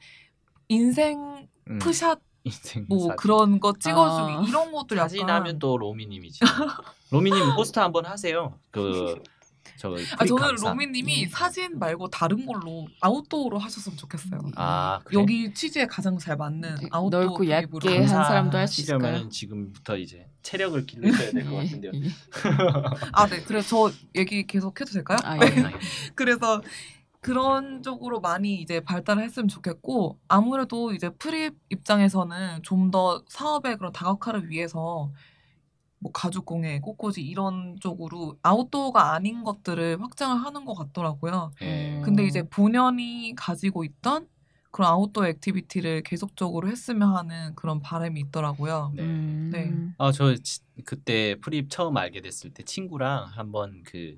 인생 0.70 1.48
음, 1.70 1.80
푸샷 1.80 2.22
뭐 2.88 3.00
사진. 3.00 3.16
그런 3.18 3.60
거 3.60 3.74
찍어주기 3.74 4.32
아. 4.34 4.46
이런 4.48 4.72
것들 4.72 4.98
약간 4.98 5.10
사진 5.10 5.30
하면 5.30 5.60
또 5.60 5.78
로미님이지. 5.78 6.40
로미님 7.12 7.56
포스터 7.58 7.82
한번 7.82 8.06
하세요. 8.06 8.58
그 8.72 9.22
저 9.78 9.96
아 10.18 10.26
저는 10.26 10.56
로미님이 10.62 11.26
음. 11.26 11.30
사진 11.30 11.80
말고 11.80 12.10
다른 12.10 12.46
걸로 12.46 12.88
아웃도어로 13.02 13.58
하셨으면 13.58 13.98
좋겠어요. 13.98 14.40
아 14.56 15.00
그래? 15.04 15.20
여기 15.20 15.54
취지에 15.54 15.88
가장 15.88 16.18
잘 16.18 16.38
맞는 16.38 16.76
네, 16.76 16.88
아웃도어 16.92 17.20
넓고. 17.26 17.50
얇게 17.50 17.98
한 17.98 18.08
사람도 18.08 18.58
할 18.58 18.68
수 18.68 18.82
있을까요? 18.82 19.08
하시려면 19.08 19.30
지금부터 19.32 19.98
이제 19.98 20.28
체력을 20.44 20.86
기르셔야 20.86 21.32
될것 21.32 21.52
예, 21.54 21.58
같은데요. 21.58 21.92
예. 21.96 22.02
아, 23.14 23.28
네. 23.28 23.42
그래서 23.44 23.90
저 23.90 23.96
얘기 24.16 24.46
계속 24.46 24.80
해도 24.80 24.92
될까요? 24.92 25.18
아, 25.24 25.38
네. 25.38 25.46
예. 25.58 25.72
그래서 26.16 26.62
그런 27.22 27.84
쪽으로 27.84 28.20
많이 28.20 28.56
이제 28.62 28.80
발달을 28.80 29.24
했으면 29.24 29.48
좋겠고 29.48 30.18
아무래도 30.28 30.92
이제 30.94 31.10
프립 31.10 31.54
입장에서는 31.70 32.62
좀 32.64 32.92
더 32.92 33.24
사업의 33.30 33.78
그런 33.78 33.92
다각화를 33.94 34.50
위해서 34.50 35.12
뭐 36.02 36.12
가죽 36.12 36.46
공예, 36.46 36.80
꽃꽂이 36.80 37.22
이런 37.22 37.78
쪽으로 37.80 38.36
아웃도어가 38.42 39.14
아닌 39.14 39.44
것들을 39.44 40.02
확장을 40.02 40.44
하는 40.44 40.66
것 40.66 40.74
같더라고요. 40.74 41.52
예. 41.62 42.02
근데 42.04 42.24
어. 42.24 42.26
이제 42.26 42.42
본연이 42.42 43.34
가지고 43.38 43.84
있던 43.84 44.28
그런 44.72 44.90
outdoor 44.90 45.28
activity를 45.28 46.02
계속적으로 46.02 46.70
했으면 46.70 47.16
하는 47.16 47.54
그런 47.56 47.82
바람이 47.82 48.20
있더라고요. 48.20 48.92
네. 48.96 49.04
음. 49.04 49.50
네. 49.54 49.72
아, 50.00 50.12
저 50.12 50.34
지- 50.38 50.62
그때 50.86 51.36
프립 51.40 51.70
처음 51.70 51.96
알게 51.98 52.22
됐을 52.22 52.52
때 52.52 52.64
친구랑 52.64 53.28
한번 53.36 53.84
그 53.86 54.18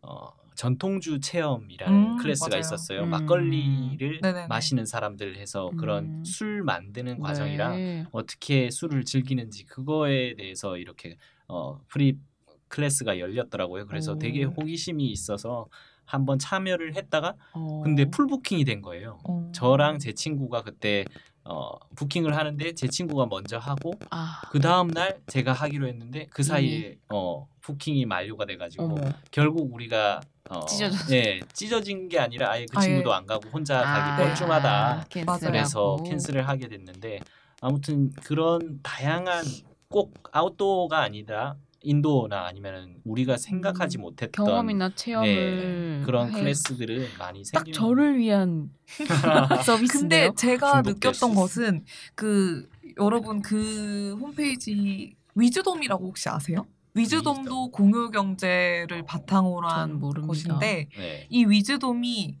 어, 0.00 0.30
전통주 0.58 1.20
체험이라는 1.20 1.94
음, 1.96 2.16
클래스가 2.16 2.48
맞아요. 2.50 2.60
있었어요. 2.60 3.02
음. 3.04 3.10
막걸리를 3.10 4.18
네네네. 4.20 4.48
마시는 4.48 4.86
사람들 4.86 5.36
해서 5.36 5.70
그런 5.78 6.04
음. 6.04 6.24
술 6.24 6.64
만드는 6.64 7.20
과정이랑 7.20 7.76
네. 7.76 8.06
어떻게 8.10 8.68
술을 8.68 9.04
즐기는지 9.04 9.64
그거에 9.66 10.34
대해서 10.34 10.76
이렇게 10.76 11.16
어, 11.46 11.78
프립 11.86 12.18
클래스가 12.66 13.20
열렸더라고요. 13.20 13.86
그래서 13.86 14.14
오. 14.14 14.18
되게 14.18 14.42
호기심이 14.42 15.06
있어서 15.12 15.68
한번 16.04 16.40
참여를 16.40 16.96
했다가 16.96 17.36
어. 17.52 17.82
근데 17.84 18.06
full 18.06 18.26
booking이 18.26 18.64
된 18.64 18.82
거예요. 18.82 19.20
어. 19.28 19.52
저랑 19.54 20.00
제 20.00 20.12
친구가 20.12 20.62
그때 20.62 21.04
어, 21.44 21.70
부킹을 21.94 22.36
하는데 22.36 22.74
제 22.74 22.88
친구가 22.88 23.26
먼저 23.26 23.58
하고 23.58 23.92
아. 24.10 24.42
그 24.50 24.58
다음 24.58 24.88
날 24.88 25.20
제가 25.28 25.52
하기로 25.52 25.86
했는데 25.86 26.26
그 26.30 26.42
사이에 26.42 26.98
어 27.10 27.46
부킹이 27.60 28.06
만료가 28.06 28.44
돼가지고 28.44 28.84
어머. 28.84 28.96
결국 29.30 29.72
우리가 29.72 30.20
어, 30.50 30.64
찢어졌- 30.66 31.10
예 31.12 31.40
찢어진 31.52 32.08
게 32.08 32.18
아니라 32.18 32.50
아예 32.52 32.64
그. 32.66 32.80
친구도 32.80 33.12
안 33.12 33.26
가고 33.26 33.48
혼자 33.50 33.80
아, 33.80 33.84
가기 33.84 34.16
뻘쭘하다 34.16 35.06
cancel하고. 35.10 35.38
그래서 35.46 35.96
cancel을 36.06 36.48
하게 36.48 36.68
됐는데 36.68 37.20
아무튼 37.60 38.10
그런 38.24 38.80
다양한 38.82 39.44
꼭 39.88 40.14
아웃도어가 40.32 41.00
아니라 41.00 41.56
인도어나 41.82 42.46
아니면은 42.46 42.96
우리가 43.04 43.36
생각하지 43.36 43.98
음, 43.98 44.00
못했던 44.02 44.44
경험이나 44.46 44.90
체험을 44.94 45.98
네, 46.00 46.02
그런 46.04 46.28
해- 46.28 46.32
클래스들은 46.40 47.08
많이 47.18 47.42
딱 47.52 47.60
생기는 47.64 47.72
저를 47.78 48.18
위한 48.18 48.70
서비스인데요. 49.64 50.32
근데 50.32 50.34
제가 50.34 50.82
느꼈던. 50.82 51.34
것은 51.34 51.84
그 52.14 52.68
여러분 52.98 53.42
그 53.42 54.16
홈페이지 54.20 55.14
위즈돔이라고 55.34 56.06
혹시 56.08 56.28
아세요? 56.28 56.66
위즈돔도 56.98 57.40
위즈돔. 57.64 57.70
공유 57.72 58.10
경제를 58.10 59.04
바탕으로 59.04 59.68
전 59.68 59.78
한. 59.78 60.00
곳인데 60.00 60.88
네. 60.96 61.26
이 61.30 61.44
위즈돔이 61.44 62.38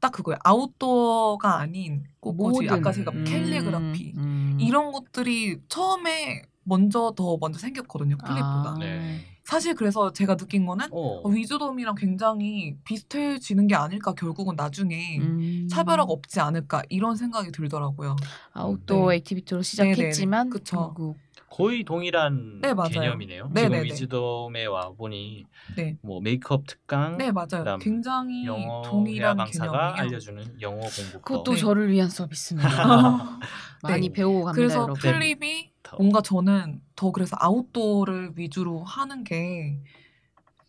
딱 0.00 0.10
그거예요. 0.12 0.38
아웃도어가 0.42 1.60
아닌 1.60 2.04
꽃꽂이 2.20 2.68
아까 2.68 2.90
제가 2.90 3.12
음, 3.12 3.24
캘리그라피 3.24 4.14
음. 4.16 4.58
이런 4.60 4.90
것들이 4.90 5.58
처음에 5.68 6.42
먼저 6.64 7.12
더 7.16 7.36
먼저 7.40 7.58
생겼거든요. 7.58 8.16
프립보다. 8.18 8.74
아. 8.74 8.76
네. 8.80 9.20
사실 9.44 9.74
그래서 9.74 10.12
제가 10.12 10.36
느낀 10.36 10.66
거는 10.66 10.86
어. 10.92 11.20
어, 11.24 11.28
위즈돔이랑 11.28 11.96
굉장히 11.96 12.76
비슷해지는 12.84 13.66
게 13.66 13.74
아닐까 13.74 14.14
결국은 14.14 14.54
나중에 14.56 15.18
음. 15.18 15.68
차별화가 15.70 16.12
없지 16.12 16.40
않을까 16.40 16.82
이런 16.88 17.16
생각이 17.16 17.50
들더라고요. 17.52 18.16
아웃도어 18.52 19.10
네. 19.10 19.16
activity로 19.16 19.62
시작했지만 19.62 20.46
네네네. 20.46 20.50
그쵸. 20.50 20.76
결국 20.76 21.16
거의 21.52 21.84
동일한 21.84 22.60
네, 22.62 22.72
맞아요. 22.72 22.88
개념이네요. 22.88 23.50
네, 23.52 23.62
지금 23.62 23.72
네, 23.72 23.78
네. 23.78 23.84
위즈돔에 23.84 24.64
와 24.64 24.90
보니 24.90 25.44
네. 25.76 25.98
뭐 26.02 26.20
메이크업 26.22 26.66
특강, 26.66 27.18
네 27.18 27.30
맞아요. 27.30 27.78
굉장히 27.78 28.46
영어 28.46 28.80
동일한 28.82 29.36
강사가 29.36 29.92
개념이에요. 29.92 29.94
알려주는 30.02 30.60
영어 30.62 30.80
공부법. 30.80 31.22
그것도 31.24 31.52
네. 31.52 31.58
저를 31.58 31.90
위한 31.90 32.08
서비스입니다. 32.08 32.68
많이 33.82 34.08
네. 34.08 34.12
배우고 34.14 34.44
갑니다, 34.44 34.52
그래서 34.54 34.82
여러분. 34.82 34.94
프립이 34.94 35.70
더. 35.82 35.96
뭔가 35.98 36.22
저는 36.22 36.80
더 36.96 37.10
그래서 37.12 37.36
outdoor를 37.38 38.32
위주로 38.36 38.82
하는 38.84 39.22
게 39.24 39.78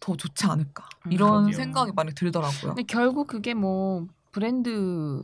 더 0.04 0.18
좋지 0.18 0.46
않을까 0.48 0.84
음, 1.06 1.14
이런 1.14 1.30
그러게요. 1.46 1.56
생각이 1.56 1.92
많이 1.96 2.14
들더라고요. 2.14 2.76
근데 2.76 2.84
결국 2.84 3.26
그게 3.28 3.54
뭐 3.54 4.06
브랜드 4.34 5.22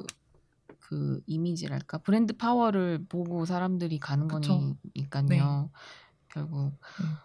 그 0.89 1.21
이미지랄까 1.27 1.99
브랜드 1.99 2.35
파워를 2.35 3.05
보고 3.07 3.45
사람들이 3.45 3.99
가는 3.99 4.27
그쵸. 4.27 4.75
거니까요. 4.95 5.27
네. 5.27 5.39
결국 6.29 6.71
음. 6.99 7.19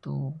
또 0.00 0.38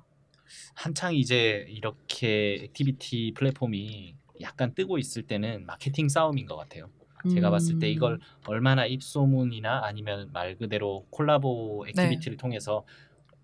한창 0.76 1.16
이제 1.16 1.66
이렇게 1.68 2.60
activity 2.62 3.32
플랫폼이 3.34 4.14
약간 4.40 4.72
뜨고 4.72 4.98
있을 4.98 5.24
때는 5.24 5.66
마케팅 5.66 6.08
싸움인 6.08 6.46
것 6.46 6.54
같아요. 6.54 6.90
제가 7.34 7.48
음. 7.48 7.50
봤을 7.50 7.80
때 7.80 7.90
이걸 7.90 8.20
얼마나 8.46 8.86
입소문이나 8.86 9.80
아니면 9.82 10.30
말 10.32 10.56
그대로 10.56 11.08
collabo 11.10 11.86
activity를 11.88 12.36
통해서 12.36 12.84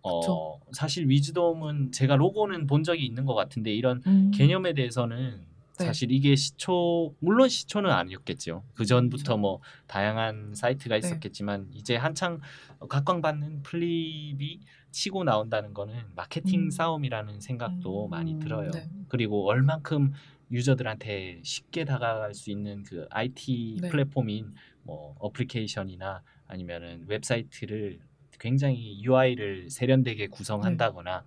어 0.03 0.11
네. 0.21 0.21
그쵸. 0.21 0.61
사실 0.73 1.09
위즈돔은 1.09 1.91
제가 1.91 2.15
로고는 2.15 2.69
본 2.69 2.85
적이 2.85 3.05
있는 3.05 3.25
것 3.25 3.35
같은데 3.35 3.75
이런 3.75 4.03
음. 4.07 4.31
개념에 4.33 4.73
대해서는 4.73 5.56
네. 5.79 5.87
사실 5.87 6.11
이게 6.11 6.35
시초 6.37 7.15
물론 7.21 7.49
시초는 7.49 7.91
아니었겠죠. 7.91 8.65
그 8.75 8.85
전부터 8.85 9.37
뭐 9.37 9.61
다양한 9.87 10.55
사이트가 10.55 10.95
네. 10.95 10.99
있었겠지만 10.99 11.69
이제 11.75 11.97
한창 11.97 12.41
각광받는 12.89 13.63
프립이 13.63 14.61
치고 14.91 15.25
나온다는 15.25 15.75
거는 15.75 15.95
마케팅 16.15 16.63
음. 16.63 16.71
싸움이라는 16.71 17.41
생각도 17.41 18.07
음. 18.07 18.11
많이 18.11 18.39
들어요. 18.39 18.71
네. 18.71 18.89
그리고 19.09 19.49
얼만큼 19.49 20.13
user들한테 20.51 21.41
쉽게 21.45 21.85
다가갈 21.85 22.33
수 22.35 22.51
있는 22.51 22.83
그 22.85 23.07
IT 23.11 23.79
네. 23.83 23.89
플랫폼인 23.89 24.55
뭐 24.83 25.15
어플리케이션이나 25.19 26.23
아니면은 26.47 27.05
웹사이트를 27.09 28.01
굉장히 28.39 29.03
UI를 29.03 29.71
세련되게 29.71 30.29
구성한다거나 30.29 31.25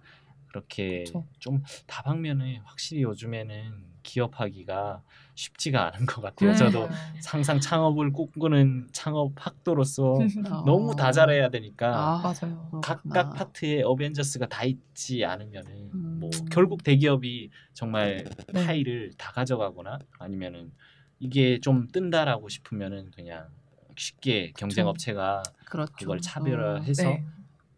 그렇게 0.47 1.03
그쵸. 1.03 1.25
좀 1.39 1.63
다방면에 1.85 2.61
확실히 2.63 3.03
요즘에는 3.03 3.89
기업하기가 4.13 5.03
쉽지가 5.35 5.87
않은 5.87 6.05
것 6.07 6.21
같아요. 6.21 6.51
네. 6.51 6.57
저도 6.57 6.89
항상 7.25 7.59
창업을 7.59 8.11
꿈꾸는 8.11 8.89
창업 8.91 9.33
학도로서 9.35 10.13
어. 10.51 10.63
너무 10.65 10.95
다 10.95 11.11
잘해야 11.11 11.49
되니까 11.49 11.87
아, 11.95 12.21
맞아요. 12.23 12.81
각각. 12.83 13.33
파트에 13.35 13.83
어벤져스가 13.83 14.47
다 14.47 14.63
있지 14.63 15.23
않으면은 15.23 15.71
음. 15.93 16.17
뭐 16.19 16.29
결국 16.51 16.83
대기업이 16.83 17.51
정말 17.73 18.25
네. 18.53 18.65
파일을 18.65 19.11
다 19.17 19.31
가져가거나 19.31 19.99
아니면은 20.17 20.71
이게 21.19 21.59
좀 21.61 21.87
뜬다라고 21.87 22.49
싶으면은 22.49 23.11
그냥 23.11 23.47
쉽게 23.95 24.53
경쟁. 24.57 24.87
업체가 24.87 25.43
그렇죠. 25.65 25.91
그걸 25.93 26.19
차별화해서 26.21 27.03
네. 27.03 27.25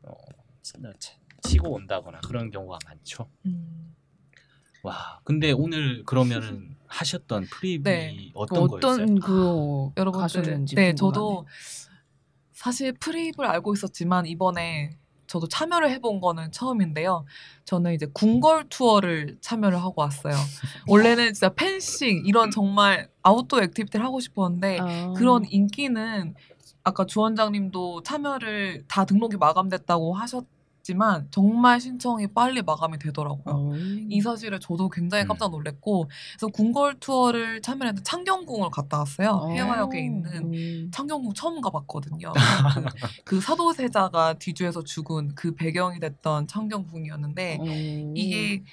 어, 0.03 0.13
치- 0.99 1.17
치고 1.43 1.71
온다거나 1.73 2.19
그런 2.21 2.49
경우가 2.51 2.77
많죠. 2.85 3.27
음. 3.45 3.90
와, 4.83 5.19
근데 5.23 5.51
오늘 5.51 6.03
그러면은 6.05 6.75
하셨던 6.87 7.45
프립은 7.45 7.83
네. 7.83 8.31
그 8.33 8.39
어떤 8.39 8.67
거였어요? 8.67 9.03
어떤 9.03 9.19
그 9.19 9.91
여러분들 9.95 10.21
가셨는지 10.21 10.75
네 10.75 10.91
궁금하네. 10.91 10.95
저도 10.95 11.45
사실 12.51 12.93
프립을 12.93 13.45
알고 13.45 13.73
있었지만 13.73 14.25
이번에 14.25 14.97
저도 15.27 15.47
참여를 15.47 15.89
해본 15.91 16.19
거는 16.19 16.51
처음인데요. 16.51 17.25
저는 17.63 17.93
이제 17.93 18.05
궁궐 18.13 18.65
투어를 18.67 19.37
참여를 19.39 19.81
하고 19.81 20.01
왔어요. 20.01 20.33
원래는 20.87 21.33
진짜 21.33 21.47
펜싱 21.47 22.25
이런 22.25 22.51
정말 22.51 23.07
outdoor 23.23 23.61
activity를 23.63 24.05
하고 24.05 24.19
싶었는데 24.19 24.79
아. 24.81 25.13
그런 25.15 25.45
인기는 25.45 26.35
아까 26.83 27.05
주 27.05 27.21
원장님도 27.21 28.03
참여를 28.03 28.83
다 28.89 29.05
등록이 29.05 29.37
마감됐다고 29.37 30.13
하셨 30.15 30.45
있지만 30.81 31.27
정말 31.31 31.79
신청이 31.79 32.27
빨리 32.27 32.61
마감이 32.61 32.97
되더라고요. 32.99 33.55
어. 33.55 33.71
이 34.09 34.21
사실에 34.21 34.59
저도 34.59 34.89
굉장히 34.89 35.23
음. 35.23 35.27
깜짝 35.29 35.49
놀랐고 35.51 36.09
그래서 36.33 36.47
궁궐 36.47 36.99
투어를 36.99 37.61
참여했는데 37.61 38.03
창경궁을 38.03 38.69
갔다 38.71 38.99
왔어요. 38.99 39.29
어. 39.29 39.51
해화역에 39.51 39.99
있는 39.99 40.53
음. 40.53 40.91
창경궁 40.91 41.33
처음 41.33 41.61
가봤거든요. 41.61 42.33
그, 43.25 43.35
그 43.35 43.41
사도세자가 43.41 44.33
뒤주에서 44.33 44.83
죽은 44.83 45.35
그 45.35 45.53
배경이 45.55 45.99
됐던 45.99 46.47
창경궁이었는데 46.47 47.57
어. 47.61 48.13
이게 48.15 48.63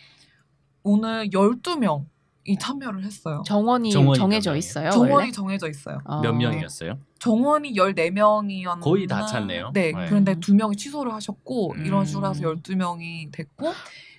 오늘 0.82 1.28
12명 1.30 2.06
이 2.48 2.56
참여를 2.56 3.04
했어요. 3.04 3.42
정원이 3.46 3.90
정원이 3.92 4.18
정해져 4.18 4.50
몇 4.50 4.54
명이에요? 4.54 4.58
있어요. 4.58 4.90
정원이 4.90 5.12
원래? 5.12 5.30
정해져 5.30 5.68
있어요. 5.68 5.98
어. 6.04 6.20
몇 6.20 6.32
명이었어요? 6.32 6.98
정원이 7.18 7.74
14명이었나? 7.74 8.80
거의 8.80 9.06
다 9.06 9.26
찼네요. 9.26 9.70
네, 9.74 9.92
네. 9.92 10.06
그런데 10.08 10.34
두 10.40 10.54
명이 10.54 10.76
취소를 10.76 11.12
하셨고 11.12 11.74
음. 11.74 11.84
이런 11.86 12.06
식으로 12.06 12.28
해서 12.28 12.40
12명이 12.40 13.30
됐고 13.32 13.72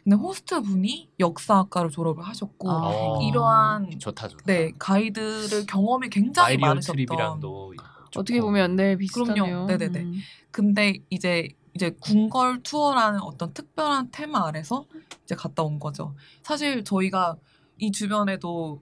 근데 0.03 0.15
호스트 0.15 0.61
분이 0.61 1.09
역사학과를 1.19 1.89
졸업을 1.89 2.23
하셨고 2.23 2.69
아. 2.69 2.75
어. 2.87 3.21
이러한 3.23 3.99
좋다 3.99 4.27
좋다. 4.27 4.43
네, 4.45 4.71
가이드를 4.77 5.65
경험이 5.65 6.09
굉장히 6.09 6.57
많으셨던 6.57 6.95
트립이랑도 6.95 7.73
어떻게. 8.15 8.39
보면 8.41 8.75
네 8.75 8.95
비슷하네요. 8.95 9.43
그럼요. 9.43 9.65
네 9.67 9.77
네 9.77 9.87
네. 9.89 9.99
음. 10.01 10.13
근데 10.51 10.99
이제 11.09 11.49
이제 11.75 11.95
궁궐 12.01 12.61
투어라는 12.63 13.21
어떤 13.21 13.53
특별한 13.53 14.09
테마 14.11 14.47
아래서 14.47 14.85
이제 15.23 15.35
갔다 15.35 15.63
온 15.63 15.79
거죠. 15.79 16.15
사실 16.43 16.83
저희가 16.83 17.35
이 17.79 17.91
주변에도 17.91 18.81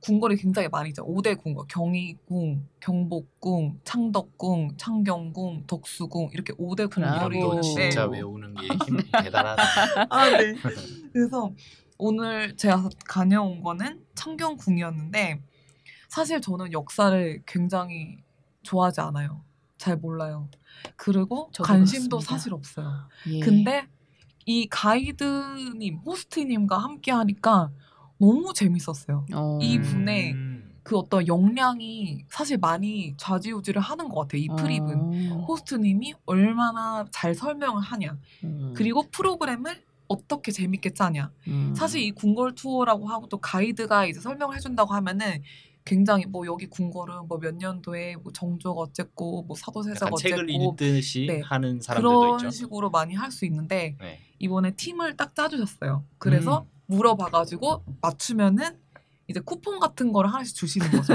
궁궐이 0.00 0.36
굉장히 0.36 0.68
많이 0.68 0.90
있죠. 0.90 1.04
5대 1.06 1.38
궁궐, 1.38 1.66
경희궁, 1.68 2.66
경복궁, 2.80 3.80
창덕궁, 3.84 4.76
창경궁, 4.76 5.64
덕수궁 5.66 6.30
이렇게 6.32 6.52
5대 6.54 6.90
궁이 6.90 7.06
브라보. 7.06 7.32
이거 7.34 7.54
네. 7.54 7.60
진짜 7.62 8.06
외우는 8.06 8.54
게 8.54 8.66
힘, 8.84 8.98
대단하다. 9.22 9.62
아, 10.10 10.30
네. 10.30 10.54
그래서 11.12 11.52
오늘 11.96 12.54
제가 12.56 12.90
다녀온 13.08 13.62
거는 13.62 14.04
창경궁이었는데 14.14 15.40
사실 16.08 16.40
저는 16.40 16.72
역사를 16.72 17.42
굉장히 17.46 18.18
좋아하지 18.62 19.00
않아요. 19.00 19.42
잘 19.78 19.96
몰라요. 19.96 20.48
그리고 20.96 21.50
관심도 21.62 22.18
그렇습니다. 22.18 22.34
사실 22.34 22.52
없어요. 22.52 23.08
예. 23.28 23.40
근데 23.40 23.88
이 24.44 24.68
가이드님, 24.68 25.98
호스트님과 26.04 26.76
함께 26.76 27.10
하니까 27.12 27.70
너무 28.22 28.52
재밌었어요. 28.54 29.26
어. 29.34 29.58
이 29.60 29.80
분의 29.80 30.32
음. 30.32 30.72
그 30.84 30.96
어떤 30.96 31.26
역량이 31.26 32.24
사실 32.28 32.56
많이 32.58 33.14
좌지우지를 33.16 33.82
하는 33.82 34.08
것 34.08 34.20
같아요. 34.20 34.42
이 34.42 34.48
프립은. 34.56 35.32
어. 35.32 35.44
호스트님이 35.48 36.14
얼마나 36.24 37.04
잘 37.10 37.34
설명을 37.34 37.82
하냐. 37.82 38.16
음. 38.44 38.72
그리고 38.76 39.02
프로그램을 39.10 39.82
어떻게 40.06 40.52
재밌게 40.52 40.90
짜냐. 40.94 41.32
음. 41.48 41.74
사실 41.76 42.00
이 42.02 42.12
궁궐 42.12 42.54
투어라고 42.54 43.08
하고 43.08 43.26
또 43.28 43.38
가이드가 43.38 44.06
이제 44.06 44.20
설명을 44.20 44.54
해준다고 44.54 44.94
하면은 44.94 45.42
굉장히 45.84 46.26
뭐 46.26 46.46
여기 46.46 46.66
궁궐은 46.66 47.26
뭐 47.26 47.38
몇 47.40 47.56
년도에 47.56 48.16
뭐 48.22 48.32
정조가 48.32 48.80
어쨌고 48.82 49.42
뭐 49.48 49.56
사도세자가 49.56 50.06
약간 50.06 50.16
책을 50.16 50.44
어쨌고 50.44 50.72
읽듯이 50.74 51.26
네. 51.28 51.40
하는 51.40 51.80
사람들도 51.80 52.20
그런 52.20 52.34
있죠. 52.38 52.50
식으로 52.50 52.88
많이 52.90 53.14
할 53.14 53.32
수 53.32 53.46
있는데 53.46 53.96
네. 54.00 54.20
이번에 54.38 54.72
팀을 54.76 55.16
딱 55.16 55.34
짜주셨어요. 55.34 56.04
그래서 56.18 56.60
음. 56.62 56.72
물어봐가지고 56.96 57.82
맞추면은 58.00 58.76
이제 59.28 59.40
쿠폰 59.40 59.78
같은 59.80 60.12
거를 60.12 60.32
하나씩 60.32 60.54
주시는 60.56 60.90
거죠. 60.90 61.14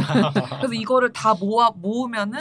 그래서 0.57 0.73
이거를 0.73 1.13
다 1.13 1.33
모아 1.35 1.71
모으면은 1.75 2.39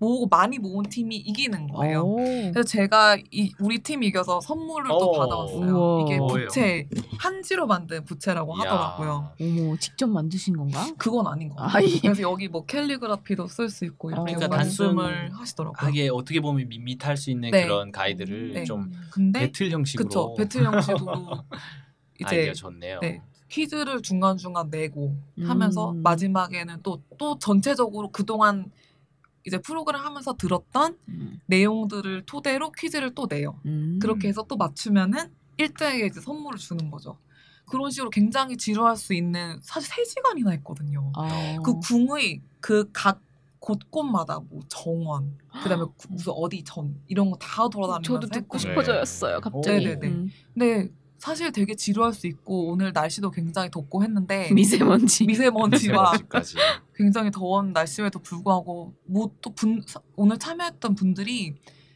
모으고 0.00 0.26
많이 0.26 0.58
모은 0.58 0.82
팀이 0.90 1.16
이기는 1.16 1.68
거예요. 1.68 2.00
오. 2.02 2.16
그래서 2.16 2.64
제가 2.64 3.16
이 3.30 3.54
우리 3.60 3.78
팀 3.78 4.02
이겨서 4.02 4.40
선물을 4.40 4.88
또 4.88 5.10
오. 5.12 5.18
받아왔어요. 5.18 5.72
우와. 5.72 6.02
이게? 6.02 6.18
부채 6.18 6.88
한지로 7.18 7.66
만든 7.68 8.04
부채라고 8.04 8.54
이야. 8.56 8.60
하더라고요. 8.72 9.30
어머 9.40 9.76
직접 9.78 10.08
만드신 10.08 10.56
건가? 10.56 10.84
그건 10.98 11.28
아닌 11.28 11.48
거 11.48 11.62
아, 11.62 11.68
같아요. 11.68 11.86
예. 11.88 12.00
그래서 12.00 12.22
여기 12.22 12.48
뭐 12.48 12.66
캘리그라피도 12.66 13.46
쓸 13.46 13.70
수 13.70 13.84
있고 13.86 14.10
이렇게 14.10 14.34
그러니까 14.34 14.54
말씀을 14.56 15.14
단순- 15.28 15.38
하시더라고요. 15.38 15.74
하게 15.78 16.08
어떻게 16.12 16.40
보면 16.40 16.68
밋밋할 16.68 17.16
수 17.16 17.30
있는 17.30 17.50
네. 17.52 17.62
그런 17.62 17.92
가이드를 17.92 18.52
네. 18.52 18.64
좀 18.64 18.92
근데 19.10 19.40
배틀 19.40 19.70
형식으로 19.70 20.08
그쵸 20.08 20.34
배틀 20.36 20.64
형식으로 20.64 21.14
이제 22.20 22.36
아이디어 22.36 22.52
좋네요. 22.54 23.00
네. 23.00 23.22
퀴즈를 23.48 24.00
중간 24.02 24.36
중간 24.36 24.68
내고 24.70 25.16
하면서 25.42 25.90
음. 25.92 26.02
마지막에는 26.02 26.82
또 26.82 27.00
또 27.18 27.38
전체적으로 27.38 28.10
그동안 28.10 28.70
이제 29.46 29.58
프로그램 29.58 30.00
하면서 30.00 30.34
들었던 30.36 30.96
음. 31.08 31.38
내용들을 31.46 32.24
토대로 32.26 32.72
퀴즈를 32.72 33.14
또 33.14 33.26
내요. 33.28 33.60
음. 33.66 33.98
그렇게 34.00 34.28
해서 34.28 34.44
또 34.48 34.56
맞추면은 34.56 35.30
1등에게 35.58 36.06
이제 36.06 36.20
선물을 36.20 36.58
주는 36.58 36.90
거죠. 36.90 37.18
그런 37.66 37.90
식으로 37.90 38.10
굉장히 38.10 38.56
지루할 38.56 38.96
수 38.96 39.14
있는 39.14 39.58
사실 39.62 39.90
3시간이나 39.92 40.50
했거든요. 40.52 41.12
아. 41.14 41.56
그 41.64 41.78
궁의 41.80 42.40
그 42.60 42.90
각 42.92 43.20
곳곳마다 43.60 44.40
뭐 44.50 44.60
정원, 44.68 45.38
그다음에 45.62 45.84
구- 45.96 46.08
무슨 46.12 46.32
어디 46.36 46.62
전 46.64 46.94
이런 47.06 47.30
거 47.30 47.38
다 47.38 47.66
돌아다니면서 47.68 48.02
저도 48.20 48.26
듣고. 48.28 48.58
싶어졌어요 48.58 49.36
네. 49.36 49.40
갑자기. 49.40 49.84
네네네. 49.84 50.06
음. 50.08 50.30
근데 50.52 50.90
사실 51.24 51.52
되게 51.52 51.74
지루할 51.74 52.12
수 52.12 52.26
있고 52.26 52.68
오늘 52.68 52.92
날씨도 52.92 53.30
굉장히 53.30 53.70
덥고 53.70 54.02
했는데 54.02 54.50
미세먼지. 54.52 55.24
미세먼지와 55.24 56.12
미세먼지까지. 56.12 56.56
굉장히 56.94 57.30
더운 57.30 57.72
날씨에도 57.72 58.18
불구하고 58.18 58.92
뭐또 59.06 59.54
오늘 60.16 60.38
참여했던 60.38 60.94
분들이 60.94 61.54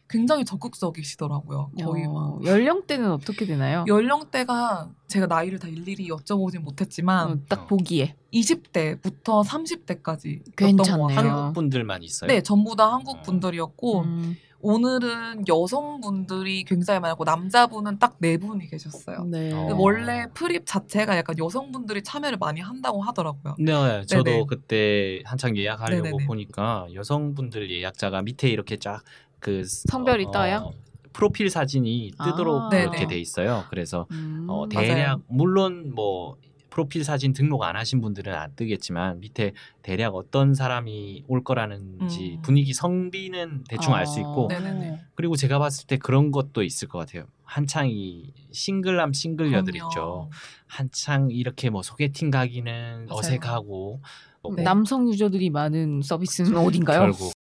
굉장히 0.09 0.47
적극적이시더라고요. 0.47 1.73
거의 1.79 2.07
막 2.07 2.15
어, 2.15 2.41
연령대는 2.43 3.11
어떻게 3.13 3.45
되나요? 3.45 3.85
연령대가 3.87 4.91
제가 5.09 5.27
나이를 5.27 5.59
다 5.59 5.69
일일이 5.69 6.09
여쭤보진 6.09 6.61
못했지만 6.61 7.31
어, 7.31 7.39
딱 7.51 7.67
보기에 7.67 8.17
20대부터 8.33 9.45
30대까지 9.45 10.57
괜찮네요. 10.57 11.19
한국 11.19 11.53
분들만 11.53 12.03
있어요. 12.03 12.29
네, 12.29 12.41
전부 12.43 12.75
다 12.77 12.91
한국 12.91 13.21
분들이었고 13.21 14.01
음, 14.01 14.37
오늘은 14.61 15.47
여성분들이 15.47 16.65
굉장히 16.65 17.01
많고 17.01 17.25
남자분은 17.25 17.99
딱 17.99 18.19
네 18.21 18.37
분이 18.37 18.67
계셨어요. 18.69 19.25
네. 19.25 19.53
어. 19.53 19.77
원래 19.79 20.27
프립 20.35 20.67
자체가 20.67 21.17
약간 21.17 21.39
여성분들이 21.39 22.03
참여를 22.03 22.37
많이 22.39 22.61
한다고 22.61 23.01
하더라고요. 23.03 23.55
네, 23.59 24.05
저도 24.07 24.25
네네. 24.25 24.45
그때 24.49 25.21
한창 25.25 25.57
예약하려고 25.57 26.03
네네네. 26.03 26.27
보니까 26.27 26.89
여성분들 26.93 27.71
예약자가 27.71 28.23
밑에 28.23 28.49
이렇게 28.49 28.77
쫙그 28.77 29.63
성별이 29.65 30.27
떠요? 30.33 30.73
프로필 31.13 31.49
사진이 31.49 32.13
뜨도록 32.25 32.65
아. 32.65 32.69
그렇게 32.71 32.99
네네. 32.99 33.07
돼 33.09 33.19
있어요. 33.21 33.65
그래서 33.71 34.07
음, 34.11 34.47
어, 34.49 34.67
맞아요. 34.67 34.87
대략 34.89 35.21
물론 35.29 35.93
뭐 35.95 36.37
프로필 36.71 37.03
사진 37.05 37.33
등록 37.33 37.63
안 37.63 37.77
하신 37.77 38.01
분들은 38.01 38.35
안 38.35 38.55
뜨겠지만 38.55 39.21
밑에 39.21 39.53
대략 39.83 40.15
어떤 40.15 40.55
사람이 40.55 41.25
올 41.27 41.43
거라는지 41.45 42.37
음. 42.37 42.43
분위기 42.43 42.73
성비는 42.75 43.65
대충 43.69 43.95
알수 43.95 44.21
있고 44.21 44.49
아. 44.53 44.59
네네네. 44.59 45.01
그리고 45.15 45.35
제가 45.37 45.59
봤을 45.59 45.87
때 45.87 45.97
그런 45.97 46.31
것도 46.31 46.63
있을 46.63 46.89
것 46.89 46.99
같아요. 46.99 47.25
한창 47.45 47.89
이 47.89 48.33
싱글남 48.53 49.13
싱글녀들. 49.13 49.75
있죠. 49.77 50.31
한창 50.67 51.31
이렇게 51.31 51.71
뭐 51.71 51.83
소개팅 51.83 52.31
가기는 52.31 53.07
맞아요. 53.09 53.19
어색하고 53.19 54.01
뭐 54.43 54.55
네. 54.55 54.63
남성 54.63 55.09
유저들이 55.09 55.51
많은 55.51 56.03
서비스는 56.03 56.57
어딘가요? 56.57 57.01
결국 57.01 57.33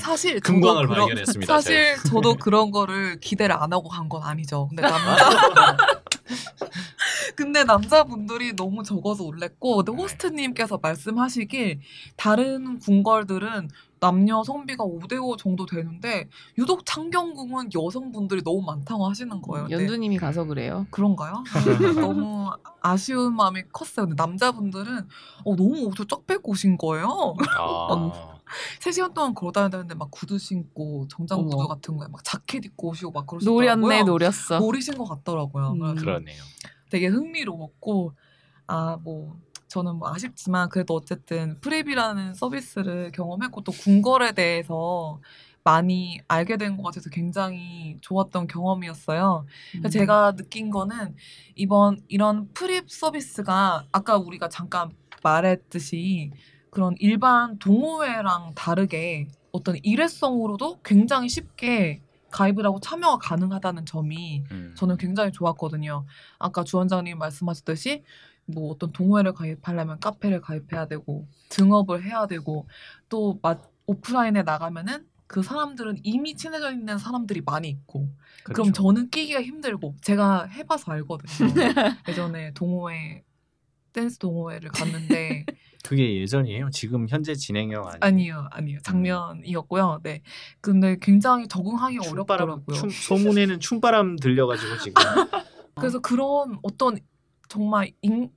사실 0.00 0.40
금광을 0.40 0.86
그런- 0.88 1.06
발견했습니다. 1.06 1.52
사실 1.52 1.96
저도 2.06 2.34
그런 2.36 2.70
거를 2.70 3.18
기대를 3.20 3.54
안 3.54 3.72
하고 3.72 3.88
간 3.88 4.08
건 4.08 4.22
아니죠. 4.22 4.66
근데 4.68 4.82
남자 4.86 6.02
근데 7.36 7.64
남자분들이 7.64 8.54
너무 8.54 8.82
적어서 8.82 9.24
놀랬고 9.24 9.76
근데 9.76 9.92
네. 9.92 9.98
호스트님께서 9.98 10.78
말씀하시길 10.82 11.80
다른 12.16 12.78
궁궐들은 12.78 13.68
남녀 13.98 14.42
성비가 14.44 14.84
5대5 14.84 15.38
정도 15.38 15.64
되는데 15.66 16.28
유독 16.58 16.84
창경궁은 16.84 17.70
여성분들이 17.74 18.42
너무 18.42 18.62
많다고 18.62 19.08
하시는 19.08 19.40
거예요. 19.40 19.66
근데 19.66 19.84
연두님이 19.84 20.18
가서 20.18 20.44
그래요. 20.44 20.86
그런가요? 20.90 21.42
너무 22.00 22.50
아쉬운 22.80 23.34
마음이 23.34 23.62
컸어요. 23.72 24.06
근데 24.06 24.22
남자분들은 24.22 25.08
어, 25.44 25.56
너무 25.56 25.86
옷을 25.86 26.06
쫙 26.06 26.26
빼고 26.26 26.52
오신 26.52 26.76
거예요. 26.76 27.34
아, 27.58 28.35
3시간 28.80 29.12
동안 29.14 29.34
걸어다녔는데 29.34 29.94
막 29.94 30.10
구두 30.10 30.38
신고 30.38 31.06
정장 31.08 31.38
어머. 31.40 31.48
구두 31.48 31.68
같은 31.68 31.96
거에 31.96 32.08
막 32.08 32.22
자켓 32.24 32.64
입고 32.64 32.88
오시고 32.90 33.10
막 33.12 33.26
그러시더라고요. 33.26 33.76
노렸네 33.76 34.02
노렸어. 34.04 34.58
노리신 34.58 34.96
것 34.98 35.04
같더라고요. 35.04 35.72
음. 35.72 35.94
그러네요. 35.96 36.42
되게 36.90 37.06
흥미로웠고 37.08 38.12
아 38.68 38.96
뭐 39.02 39.36
저는 39.68 39.96
뭐 39.96 40.12
아쉽지만 40.14 40.68
그래도 40.68 40.94
어쨌든 40.94 41.58
프랩이라는 41.60 42.34
서비스를 42.34 43.10
경험했고 43.12 43.62
또 43.62 43.72
궁궐에 43.72 44.32
대해서 44.32 45.20
많이 45.64 46.20
알게 46.28 46.56
된 46.56 46.76
것 46.76 46.84
같아서 46.84 47.10
굉장히 47.10 47.96
좋았던 48.00 48.46
경험이었어요. 48.46 49.44
그래서 49.72 49.88
음. 49.88 49.90
제가 49.90 50.36
느낀 50.36 50.70
거는 50.70 51.16
이번 51.56 52.00
이런 52.06 52.48
프립 52.54 52.88
서비스가 52.90 53.86
아까 53.90 54.16
우리가 54.16 54.48
잠깐 54.48 54.92
말했듯이 55.24 56.30
그런 56.76 56.94
일반 56.98 57.58
동호회랑 57.58 58.52
다르게 58.54 59.28
어떤 59.50 59.76
일회성으로도 59.82 60.80
굉장히 60.84 61.26
쉽게 61.30 62.02
가입을 62.30 62.66
하고 62.66 62.80
참여가 62.80 63.16
가능하다는 63.16 63.86
점이 63.86 64.44
음. 64.50 64.74
저는 64.76 64.98
굉장히 64.98 65.32
좋았거든요. 65.32 66.04
아까 66.38 66.64
주 66.64 66.76
원장님 66.76 67.16
말씀하셨듯이 67.16 68.02
뭐 68.44 68.70
어떤 68.72 68.92
동호회를 68.92 69.32
가입하려면 69.32 69.98
카페를 70.00 70.42
가입해야 70.42 70.86
되고 70.86 71.26
등업을 71.48 72.04
해야 72.04 72.26
되고 72.26 72.68
또 73.08 73.38
마- 73.40 73.56
오프라인에 73.86 74.42
나가면은 74.42 75.06
그 75.26 75.42
사람들은 75.42 76.00
이미 76.02 76.34
친해져 76.36 76.72
있는 76.72 76.98
사람들이 76.98 77.40
많이 77.40 77.70
있고 77.70 78.00
그럼 78.44 78.70
그렇죠. 78.70 78.72
저는 78.72 79.08
끼기가 79.08 79.40
힘들고 79.40 79.94
제가 80.02 80.44
해봐서 80.44 80.92
알거든요. 80.92 81.48
예전에 82.06 82.52
동호회 82.52 83.24
댄스 83.94 84.18
동호회를 84.18 84.68
갔는데 84.72 85.46
그게 85.86 86.20
예전이에요. 86.20 86.70
지금 86.70 87.08
현재 87.08 87.34
진행형 87.34 87.82
아니에요? 87.84 87.98
아니요 88.00 88.48
아니요 88.50 88.78
작년이었고요. 88.82 90.00
네 90.02 90.22
근데 90.60 90.96
굉장히 91.00 91.46
적응하기 91.48 92.00
춤바람 92.02 92.48
어렵더라고요. 92.48 92.76
춤, 92.76 92.90
소문에는 92.90 93.60
춤바람 93.60 94.16
들려가지고 94.16 94.78
지금 94.78 94.94
그래서 95.76 96.00
그런 96.00 96.58
어떤 96.62 96.98
정말 97.48 97.92
인, 98.02 98.30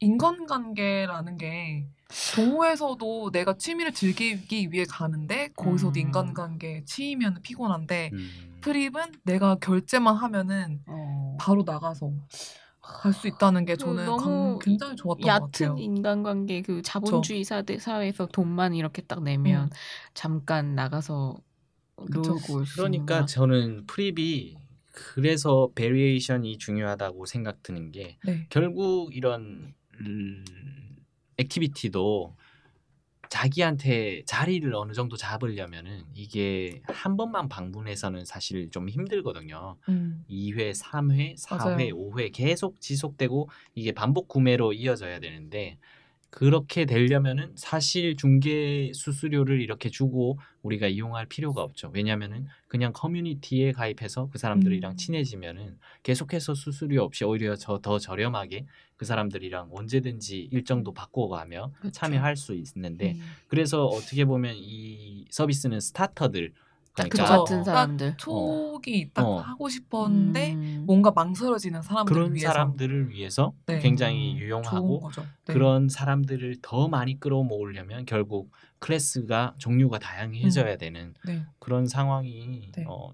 인간관계라는 0.00 1.36
게 1.36 1.86
동호회에서도 2.34 3.30
내가 3.30 3.56
취미를 3.56 3.92
즐기기 3.92 4.72
위해 4.72 4.84
가는데 4.88 5.48
거기서도 5.56 6.00
음. 6.00 6.06
인간관계에 6.06 6.84
치이면 6.84 7.42
피곤한데 7.42 8.10
음. 8.12 8.58
프립은 8.60 9.12
내가 9.24 9.56
결제만 9.56 10.16
하면은 10.16 10.80
어. 10.86 11.36
바로 11.38 11.62
나가서 11.64 12.10
갈 12.92 13.12
수 13.12 13.28
있다는 13.28 13.64
게그 13.64 13.78
저는 13.78 14.04
너무 14.06 14.58
강- 14.58 14.58
굉장히 14.58 14.96
좋았던 14.96 15.22
것 15.22 15.28
얕은 15.28 15.52
같아요. 15.52 15.76
인간관계 15.78 16.62
그 16.62 16.82
자본주의 16.82 17.44
사대, 17.44 17.78
사회에서 17.78 18.26
돈만 18.26 18.74
이렇게 18.74 19.02
딱 19.02 19.22
내면 19.22 19.64
음. 19.64 19.70
잠깐 20.14 20.74
나가서 20.74 21.36
그쵸. 21.96 22.34
놀고 22.34 22.64
그러니까. 22.74 23.26
저는 23.26 23.86
프립이 23.86 24.56
그래서 24.92 25.70
variation이 25.74 26.58
중요하다고 26.58 27.26
생각 27.26 27.62
드는 27.62 27.92
게 27.92 28.18
네. 28.24 28.46
결국 28.50 29.14
이런 29.16 29.74
음, 30.00 30.44
activity도 31.36 32.36
자기한테 33.30 34.22
자리를 34.26 34.74
어느 34.74 34.92
정도 34.92 35.16
잡으려면은 35.16 36.02
이게 36.14 36.82
한 36.88 37.16
번만 37.16 37.48
방문해서는 37.48 38.24
사실 38.24 38.70
좀 38.70 38.88
힘들거든요. 38.88 39.76
음. 39.88 40.24
2회, 40.28 40.72
3회, 40.74 41.36
4회, 41.36 41.56
맞아요. 41.64 41.96
5회 41.96 42.32
계속 42.32 42.80
지속되고 42.80 43.48
이게 43.76 43.92
반복 43.92 44.26
구매로 44.26 44.72
이어져야 44.72 45.20
되는데 45.20 45.78
그렇게 46.30 46.84
되려면은 46.86 47.52
사실 47.56 48.16
중개 48.16 48.92
수수료를 48.94 49.60
이렇게 49.60 49.90
주고 49.90 50.38
우리가 50.62 50.86
이용할 50.88 51.26
필요가 51.26 51.62
없죠. 51.62 51.90
왜냐면은 51.92 52.46
그냥 52.68 52.92
커뮤니티에 52.92 53.72
가입해서 53.72 54.28
그 54.32 54.38
사람들이랑 54.38 54.92
음. 54.92 54.96
친해지면은 54.96 55.78
계속해서 56.02 56.54
수수료 56.54 57.02
없이 57.02 57.24
오히려 57.24 57.56
저 57.56 57.78
더 57.80 57.98
저렴하게 57.98 58.66
그 59.00 59.06
사람들이랑 59.06 59.70
언제든지 59.72 60.50
일정도 60.52 60.92
바꿔가며 60.92 61.72
그쵸. 61.80 61.90
참여할 61.90 62.36
수 62.36 62.54
있는데 62.54 63.12
음. 63.12 63.20
그래서 63.48 63.86
어떻게 63.86 64.26
보면 64.26 64.56
이 64.58 65.24
서비스는 65.30 65.80
스타터들 65.80 66.52
딱 66.94 67.08
그러니까 67.08 67.24
저 67.24 67.38
같은 67.38 67.60
어, 67.60 67.64
사람들 67.64 68.16
촉이 68.18 69.12
딱 69.14 69.26
어. 69.26 69.40
하고 69.40 69.70
싶었는데 69.70 70.52
음. 70.52 70.82
뭔가 70.86 71.12
망설여지는 71.12 71.80
사람들을 71.80 72.14
그런 72.14 72.34
위해서 72.34 72.52
사람들을 72.52 73.08
위해서 73.08 73.54
네. 73.64 73.78
굉장히 73.78 74.34
음, 74.34 74.38
유용하고. 74.38 75.10
네. 75.46 75.54
그런 75.54 75.88
사람들을 75.88 76.56
더 76.60 76.88
많이 76.88 77.18
끌어모으려면 77.18 78.04
결국 78.04 78.52
클래스가 78.80 79.54
종류가 79.56 79.98
다양해져야 79.98 80.76
되는 80.76 81.14
네. 81.24 81.46
그런 81.58 81.86
상황이 81.86 82.70
네. 82.76 82.84
어, 82.86 83.12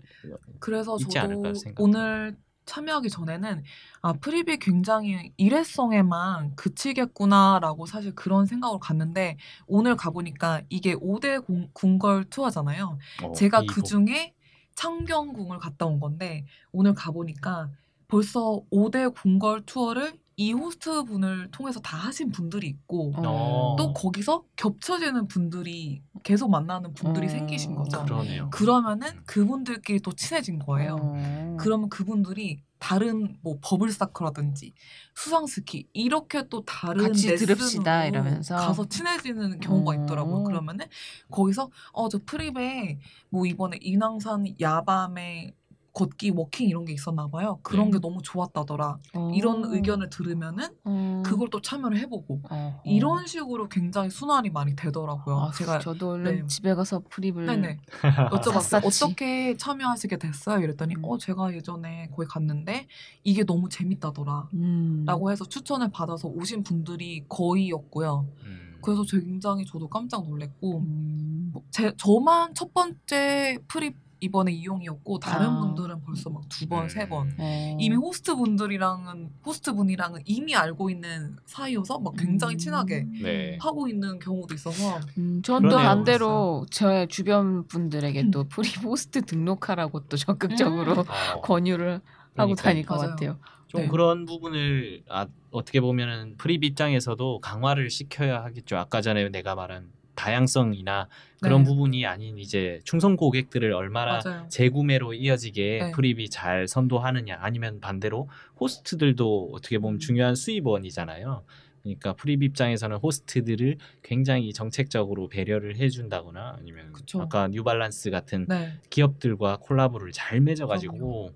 그래서 0.59 0.97
있지 0.99 1.17
않을까 1.17 1.53
저도. 1.53 1.75
오늘 1.79 2.37
참여하기 2.67 3.09
전에는 3.11 3.63
아 4.03 4.13
프립이 4.15 4.59
굉장히 4.59 5.33
일회성에만 5.37 6.57
그치겠구나라고 6.57 7.87
사실 7.87 8.15
그런 8.15 8.45
생각으로 8.47 8.79
갔는데 8.79 9.37
오늘 9.67 9.97
가보니까 9.97 10.63
이게 10.69 10.95
5대 10.95 11.39
공- 11.39 11.71
궁궐 11.73 12.25
투어잖아요. 12.29 12.99
어, 13.23 13.33
제가 13.33 13.63
이거. 13.63 13.75
그 13.75 13.83
중에 13.83 14.35
창경궁을 14.75 15.59
갔다 15.59 15.87
온 15.87 15.99
건데 16.01 16.45
오늘 16.73 16.93
가보니까 16.95 17.71
벌써 18.09 18.61
5대 18.71 19.09
궁궐 19.09 19.63
투어를 19.65 20.13
이 20.39 20.53
호스트 20.53 21.05
분을 21.05 21.51
통해서 21.51 21.81
다 21.81 21.97
하신 21.97 22.31
분들이 22.31 22.69
있고 22.69 23.13
어. 23.17 23.75
또 23.79 23.95
거기서 23.95 24.45
겹쳐지는 24.57 25.29
분들이 25.29 26.03
계속 26.23 26.51
만나는 26.51 26.93
분들이 26.93 27.27
어. 27.27 27.29
생기신 27.31 27.75
거죠. 27.75 28.05
그러네요. 28.05 28.51
그러면은 28.51 29.09
음. 29.09 29.23
그분들끼리 29.25 30.01
또 30.01 30.13
친해진 30.13 30.59
거예요. 30.59 30.97
어. 31.01 31.57
그러면 31.59 31.89
그분들이 31.89 32.63
다른 32.79 33.39
뭐 33.41 33.57
bubble 33.63 33.96
soccer라든지 33.96 34.75
수상스키 35.15 35.89
이렇게 35.95 36.47
또 36.51 36.63
다른 36.67 37.07
같이 37.07 37.35
들읍시다 37.35 38.05
이러면서. 38.05 38.57
가서 38.57 38.87
친해지는 38.87 39.61
경우가 39.61 39.93
어. 39.93 39.95
있더라고요. 40.05 40.45
그러면은 40.45 40.85
거기서 41.31 41.71
어 41.93 42.11
저 42.11 42.19
프립에 42.27 42.99
뭐 43.31 43.47
이번에 43.47 43.79
인왕산 43.81 44.57
야밤에 44.61 45.55
걷기 45.97 46.33
walking 46.37 46.69
이런 46.69 46.85
게 46.85 46.93
있었나 46.93 47.27
봐요. 47.27 47.59
그런 47.63 47.87
네. 47.87 47.93
게 47.93 48.01
너무 48.01 48.21
좋았다더라. 48.23 48.99
어. 49.15 49.31
이런 49.35 49.65
의견을 49.65 50.11
들으면은 50.11 50.69
어. 50.85 51.23
그걸 51.25 51.49
또 51.49 51.63
참여를 51.63 51.99
해보고 52.01 52.43
어. 52.51 52.83
이런 52.85 53.27
식으로 53.27 53.71
굉장히 53.71 54.11
순환이 54.11 54.51
많이 54.51 54.77
되더라고요. 54.77 55.39
아, 55.39 55.53
제가 55.53 55.79
저도 55.79 56.11
얼른 56.11 56.41
네. 56.43 56.47
집에 56.49 56.75
가서 56.75 57.01
프립을 57.09 57.47
네네 57.47 57.79
여쭤봤어요. 58.31 58.85
어떻게 58.85 59.57
참여하시게 59.57 60.19
됐어요? 60.19 60.63
이랬더니 60.63 60.97
음. 60.97 61.05
어 61.07 61.17
제가 61.17 61.55
예전에 61.55 62.11
거기 62.15 62.29
갔는데 62.29 62.87
이게 63.25 63.43
너무 63.45 63.71
재밌다더라. 63.71 64.51
음. 64.53 65.05
라고 65.07 65.31
해서 65.31 65.47
추천을 65.47 65.91
받아서 65.91 66.29
오신 66.29 66.63
분들이 66.63 67.25
거의였고요. 67.27 68.27
음. 68.45 68.79
그래서 68.83 69.03
굉장히 69.05 69.65
저도 69.65 69.89
깜짝 69.89 70.29
놀랐고 70.29 70.79
음. 70.81 71.51
뭐 71.55 71.63
제, 71.71 71.95
저만 71.97 72.55
첫 72.55 72.75
번째 72.75 73.59
프립 73.67 74.06
이번에 74.21 74.51
이용이었고 74.53 75.19
다른 75.19 75.47
아. 75.49 75.61
분들은 75.61 76.03
벌써 76.03 76.31
막 76.31 76.43
두 76.49 76.67
번, 76.69 76.85
음. 76.85 76.89
세 76.89 77.09
번. 77.09 77.35
어. 77.39 77.77
이미 77.79 77.97
호스트 77.97 78.35
분들이랑은 78.35 79.31
호스트 79.45 79.75
분이랑은 79.75 80.23
이미 80.25 80.55
알고 80.55 80.89
있는 80.91 81.37
사이여서 81.45 81.99
막 81.99 82.15
굉장히 82.17 82.55
음. 82.55 82.59
친하게 82.59 83.07
네. 83.23 83.59
하고 83.61 83.89
있는 83.89 84.19
경우도 84.19 84.55
있어서 84.55 84.99
음, 85.19 85.43
전또 85.43 85.69
그러네요. 85.69 85.89
반대로 85.89 86.67
제 86.71 87.07
주변 87.09 87.67
분들에게 87.67 88.21
음. 88.23 88.31
또 88.31 88.45
프립 88.45 88.69
호스트 88.83 89.23
등록하라고 89.23 90.01
또 90.09 90.17
적극적으로 90.17 90.93
어, 91.01 91.05
권유를 91.43 92.01
하고 92.37 92.55
그러니까요. 92.55 92.55
다닐 92.55 92.87
것 92.87 92.97
맞아요. 92.97 93.11
같아요. 93.11 93.39
좀 93.69 93.81
네. 93.83 93.89
그런 93.89 94.25
부분을 94.27 95.03
아, 95.09 95.27
어떻게 95.51 95.81
보면은 95.81 96.37
프립 96.39 96.63
입장에서도 96.65 97.41
강화를 97.41 97.91
시켜야 97.91 98.45
하겠죠. 98.45 98.77
아까 98.77 99.01
전에 99.03 99.29
내가 99.29 99.55
말한 99.57 99.91
다양성이나 100.17 101.09
그런 101.41 101.63
네. 101.63 101.69
부분이 101.69 102.07
아닌 102.07 102.39
이제 102.39 102.81
충성 102.85 103.17
고객들을 103.17 103.73
얼마나 103.73 104.21
맞아요. 104.25 104.49
재구매로 104.49 105.15
이어지게 105.15 105.79
네. 105.83 105.91
프립이 105.93 106.31
잘 106.31 106.67
선도하느냐 106.67 107.39
아니면 107.41 107.81
반대로 107.81 108.29
호스트들도 108.59 109.51
어떻게 109.53 109.77
음. 109.77 109.83
보면 109.83 109.99
중요한 110.01 110.35
수입원이잖아요. 110.35 111.45
그러니까 111.83 112.15
프립 112.15 112.43
입장에서는 112.43 112.97
호스트들을 112.97 113.77
굉장히 114.03 114.53
정책적으로 114.53 115.29
배려를 115.29 115.77
해준다거나 115.77 116.57
아니면 116.59 116.93
그쵸. 116.93 117.21
아까 117.23 117.47
뉴발란스 117.47 118.11
같은 118.11 118.47
네. 118.49 118.73
기업들과 118.91 119.59
콜라보를 119.59 120.11
잘 120.11 120.41
맺어가지고 120.41 121.31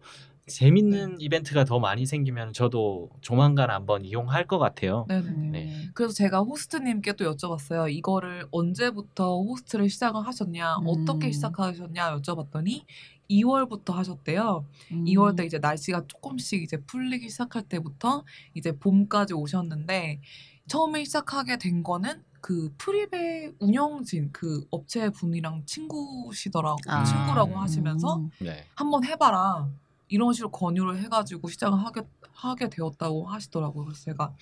재밌는 0.51 1.21
이벤트가 1.21 1.65
더 1.65 1.79
많이 1.79 2.07
생기면 2.07 2.53
저도 2.53 3.11
조만간 3.21 3.71
한번 3.71 4.05
이용할 4.05 4.47
것 4.47 4.59
같아요. 4.59 5.07
네네. 5.09 5.29
음. 5.29 5.53
네. 5.53 5.89
그래서 5.95 6.13
제가 6.13 6.41
호스트님께 6.41 7.15
또 7.15 7.33
여쭤봤어요. 7.33 7.93
이거를 7.93 8.47
언제부터 8.51 9.43
호스트를 9.43 9.89
시작을 9.89 10.27
하셨냐, 10.27 10.77
음. 10.79 10.87
어떻게 10.87 11.31
시작하셨냐 11.31 12.17
여쭤봤더니 12.19 12.83
2월부터 13.31 13.93
하셨대요. 13.93 14.65
음. 14.93 15.05
2월 15.05 15.37
때 15.37 15.45
이제 15.47 15.59
날씨가 15.59 16.05
조금씩 16.09 16.63
이제 16.63 16.77
풀리기 16.79 17.29
시작할 17.29 17.63
때부터 17.63 18.25
이제 18.55 18.73
봄까지 18.73 19.35
오셨는데 19.35 20.21
처음에 20.67 21.05
시작하게 21.05 21.59
된 21.59 21.83
거는 21.83 22.23
그 22.41 22.73
프립의 22.79 23.53
운영진 23.59 24.31
그 24.33 24.67
업체 24.71 25.11
분이랑 25.11 25.65
친구시더라고 25.67 26.79
아. 26.89 27.05
친구라고 27.05 27.57
하시면서 27.57 28.17
음. 28.17 28.31
네. 28.41 28.65
한번 28.75 29.05
해봐라 29.05 29.69
이런 30.11 30.33
식으로 30.33 30.51
권유를 30.51 30.99
해가지고 31.03 31.49
시작을 31.49 31.79
하게 31.79 32.03
하게 32.33 32.69
되었다고 32.69 33.27
하시더라고요. 33.27 33.85
그래서 33.87 34.03
제가 34.03 34.35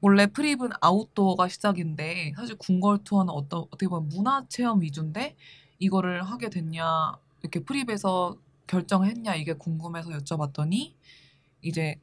원래 0.00 0.26
프립은 0.26 0.70
아웃도어가 0.80 1.48
시작인데 1.48 2.34
사실 2.36 2.56
궁궐 2.56 3.02
투어는 3.04 3.32
어떤 3.32 3.60
어떻게 3.62 3.88
보면 3.88 4.08
문화 4.08 4.44
체험 4.48 4.82
위주인데 4.82 5.36
이거를 5.78 6.22
하게 6.22 6.50
됐냐 6.50 7.18
이렇게 7.42 7.60
프립에서 7.60 8.36
결정했냐 8.66 9.34
이게 9.34 9.54
궁금해서 9.54 10.10
여쭤봤더니 10.10 10.94
이제 11.62 11.96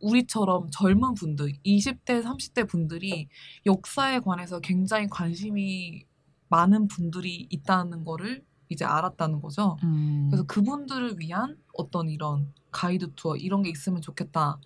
우리처럼 0.00 0.70
젊은 0.70 1.14
분들 1.14 1.52
20대 1.64 2.22
30대 2.22 2.68
분들이 2.68 3.28
역사에 3.66 4.20
관해서 4.20 4.60
굉장히 4.60 5.08
관심이 5.08 6.04
많은 6.48 6.88
분들이 6.88 7.46
있다는 7.50 8.04
거를 8.04 8.44
이제 8.70 8.84
알았다는 8.84 9.40
거죠. 9.40 9.76
음. 9.82 10.28
그래서 10.30 10.44
그분들을 10.46 11.18
위한 11.18 11.58
어떤 11.80 12.08
이런 12.08 12.52
가이드 12.70 13.12
투어 13.14 13.36
이런 13.36 13.62
게 13.62 13.70
있으면 13.70 14.00
좋겠다 14.00 14.58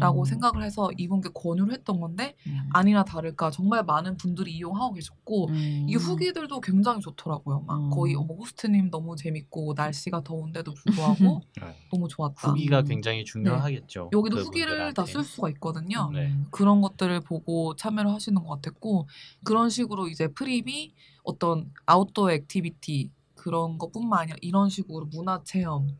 라고 0.00 0.20
음. 0.20 0.24
생각을 0.24 0.62
해서 0.64 0.90
이분께 0.96 1.30
권유를 1.34 1.72
했던 1.72 2.00
건데 2.00 2.34
음. 2.46 2.68
아니나 2.72 3.04
다를까 3.04 3.50
정말 3.50 3.84
많은 3.84 4.16
분들이 4.16 4.52
이용하고 4.52 4.94
계셨고 4.94 5.48
음. 5.48 5.86
이 5.88 5.94
후기들도 5.94 6.60
굉장히 6.60 7.00
좋더라고요. 7.00 7.60
막 7.60 7.84
음. 7.84 7.90
거의 7.90 8.16
어, 8.16 8.20
호스트님 8.22 8.90
너무 8.90 9.14
재밌고 9.14 9.74
날씨가 9.76 10.24
더운데도 10.24 10.74
불구하고 10.74 11.42
네. 11.62 11.76
너무 11.92 12.08
좋았다. 12.08 12.50
후기가 12.50 12.80
음. 12.80 12.84
굉장히 12.86 13.24
중요하겠죠. 13.24 14.10
여기도 14.12 14.38
후기를 14.38 14.94
다. 14.94 15.06
쓸 15.06 15.22
수가 15.22 15.48
있거든요. 15.50 16.10
네. 16.12 16.34
그런 16.50 16.80
것들을 16.80 17.20
보고 17.20 17.76
참여를 17.76 18.10
하시는 18.10 18.42
것 18.42 18.48
같았고 18.48 19.06
그런 19.44 19.70
식으로 19.70 20.08
이제 20.08 20.28
프립이 20.28 20.92
어떤 21.22 21.72
outdoor 21.86 22.32
activity 22.32 23.10
그런 23.34 23.78
것뿐만 23.78 24.20
아니라 24.20 24.36
이런 24.42 24.68
식으로 24.68 25.06
문화 25.06 25.40
체험, 25.44 25.96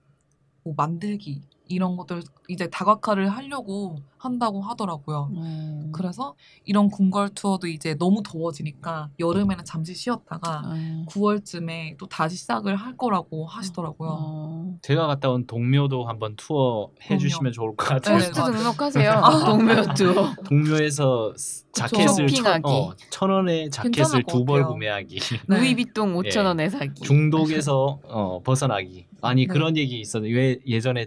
뭐 0.68 0.74
만들기 0.76 1.40
이런 1.68 1.96
것들 1.96 2.22
이제 2.48 2.68
다각화를 2.68 3.28
하려고 3.28 3.96
한다고 4.16 4.60
하더라고요. 4.62 5.30
음. 5.36 5.92
그래서 5.92 6.34
이런 6.64 6.88
궁궐 6.88 7.28
투어도 7.30 7.68
이제 7.68 7.94
너무 7.94 8.22
더워지니까 8.24 9.10
여름에는 9.20 9.64
잠시 9.64 9.94
쉬었다가 9.94 10.62
음. 10.72 11.04
9월쯤에 11.08 11.96
또 11.98 12.06
다시 12.08 12.36
시작을 12.36 12.74
할 12.74 12.96
거라고 12.96 13.46
하시더라고요. 13.46 14.10
어. 14.20 14.74
제가 14.82 15.06
갔다 15.06 15.30
온 15.30 15.46
동묘도 15.46 16.06
한번 16.06 16.34
투어 16.36 16.90
해주시면 17.08 17.52
좋을 17.52 17.76
것 17.76 17.86
같아요. 17.86 18.16
네, 18.18 18.24
호스트 18.24 18.40
맞아요. 18.40 18.52
등록하세요. 18.56 19.10
아. 19.12 19.44
동묘 19.44 19.94
투어. 19.94 20.34
동묘에서 20.48 21.34
스- 21.36 21.70
자켓을 21.72 22.28
쇼핑하기. 22.28 22.62
천, 22.62 22.64
어, 22.64 22.92
천 23.10 23.30
원에 23.30 23.68
자켓을 23.70 24.24
두 24.26 24.44
벌. 24.44 24.64
구매하기. 24.66 25.20
네. 25.20 25.38
루이비통 25.46 26.14
5천 26.14 26.44
원에 26.44 26.68
사기. 26.68 27.02
중독에서 27.02 28.00
어, 28.04 28.40
벗어나기. 28.42 29.06
아니 29.22 29.46
네. 29.46 29.52
그런 29.52 29.76
얘기 29.76 30.00
있었는데 30.00 30.34
왜 30.34 30.58
예전에 30.66 31.06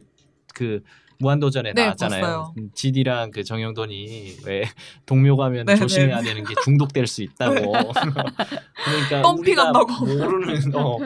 그 0.54 0.82
무한도전에 1.22 1.74
네, 1.74 1.84
나왔잖아요. 1.84 2.22
봤어요. 2.22 2.54
음, 2.58 2.72
지디랑 2.74 3.32
그 3.32 3.44
정영돈이 3.44 4.38
왜 4.46 4.64
동묘 5.06 5.38
가면 5.38 5.68
네, 5.68 5.76
조심해야 5.76 6.22
네. 6.22 6.30
되는 6.30 6.44
게 6.44 6.56
중독될 6.64 7.08
수 7.08 7.22
있다고. 7.22 7.54
그러니까 7.84 9.22
덤핑 9.22 9.40
우리가 9.42 9.66
한다고. 9.68 10.06
모르는 10.06 10.76
어, 10.76 10.98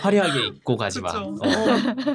화려하게 0.00 0.46
입고 0.48 0.76
가지 0.76 1.00
마. 1.00 1.10
어, 1.10 1.34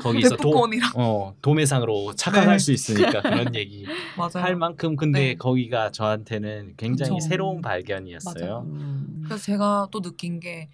거기서 0.01 0.35
도, 0.35 0.67
어, 0.95 1.33
도매상으로 1.41 2.13
착각할 2.15 2.57
네. 2.57 2.59
수 2.59 2.71
있으니까 2.73 3.21
그런 3.23 3.55
얘기 3.55 3.85
맞아요. 4.17 4.43
할 4.45 4.55
만큼 4.55 4.95
근데 4.95 5.19
네. 5.19 5.35
거기가 5.35 5.91
저한테는 5.91 6.73
굉장히 6.75 7.17
그쵸. 7.17 7.29
새로운 7.29 7.61
발견이었어요. 7.61 8.65
음. 8.67 9.23
그래서 9.25 9.41
제가 9.41 9.87
또 9.91 10.01
느낀 10.01 10.39
게 10.39 10.69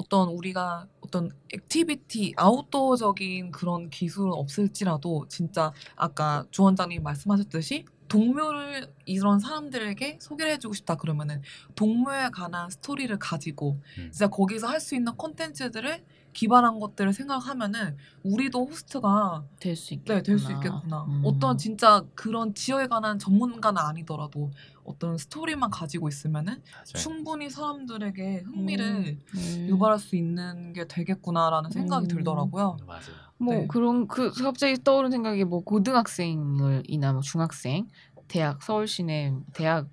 어떤 0.00 0.28
우리가 0.28 0.86
어떤 1.02 1.30
activity 1.52 2.32
outdoor적인 2.36 3.50
그런 3.50 3.90
기술은 3.90 4.32
없을지라도 4.32 5.26
진짜 5.28 5.72
아까 5.94 6.46
주 6.50 6.62
원장님 6.62 7.02
말씀하셨듯이 7.02 7.84
동묘를 8.08 8.92
이런 9.04 9.38
사람들에게 9.38 10.18
소개를 10.20 10.52
해주고 10.52 10.72
싶다 10.74 10.96
그러면은 10.96 11.42
동묘에 11.76 12.30
관한 12.30 12.70
스토리를 12.70 13.16
가지고 13.18 13.78
음. 13.98 14.10
진짜 14.10 14.28
거기서 14.28 14.66
할 14.66 14.80
수 14.80 14.94
있는 14.94 15.14
콘텐츠들을 15.16 16.02
기반한 16.32 16.78
것들을 16.80 17.12
생각하면은 17.12 17.96
우리도 18.22 18.66
호스트가 18.66 19.44
될 19.60 19.76
수 19.76 19.94
있겠구나. 19.94 20.18
네, 20.18 20.22
될 20.22 20.38
수 20.38 20.52
있겠구나. 20.52 21.04
음. 21.08 21.22
어떤 21.24 21.58
진짜 21.58 22.04
그런 22.14 22.54
지역에 22.54 22.86
관한 22.86 23.18
전문가는 23.18 23.80
아니더라도 23.80 24.50
어떤 24.84 25.18
스토리만 25.18 25.70
가지고 25.70 26.08
있으면은 26.08 26.62
맞아요. 26.72 26.84
충분히 26.96 27.50
사람들에게 27.50 28.42
흥미를 28.46 29.18
음. 29.34 29.66
유발할 29.68 29.98
수 29.98 30.16
있는 30.16 30.72
게 30.72 30.86
되겠구나라는 30.86 31.70
생각이 31.70 32.06
음. 32.06 32.08
들더라고요. 32.08 32.76
맞아요. 32.86 33.02
뭐 33.38 33.54
네. 33.54 33.66
그런 33.66 34.06
그 34.06 34.30
갑자기 34.32 34.76
떠오른 34.82 35.10
생각이 35.10 35.44
뭐 35.44 35.62
고등학생을이나 35.64 37.12
뭐 37.12 37.22
중학생, 37.22 37.88
대학 38.28 38.62
서울 38.62 38.86
시내 38.86 39.32
대학 39.54 39.88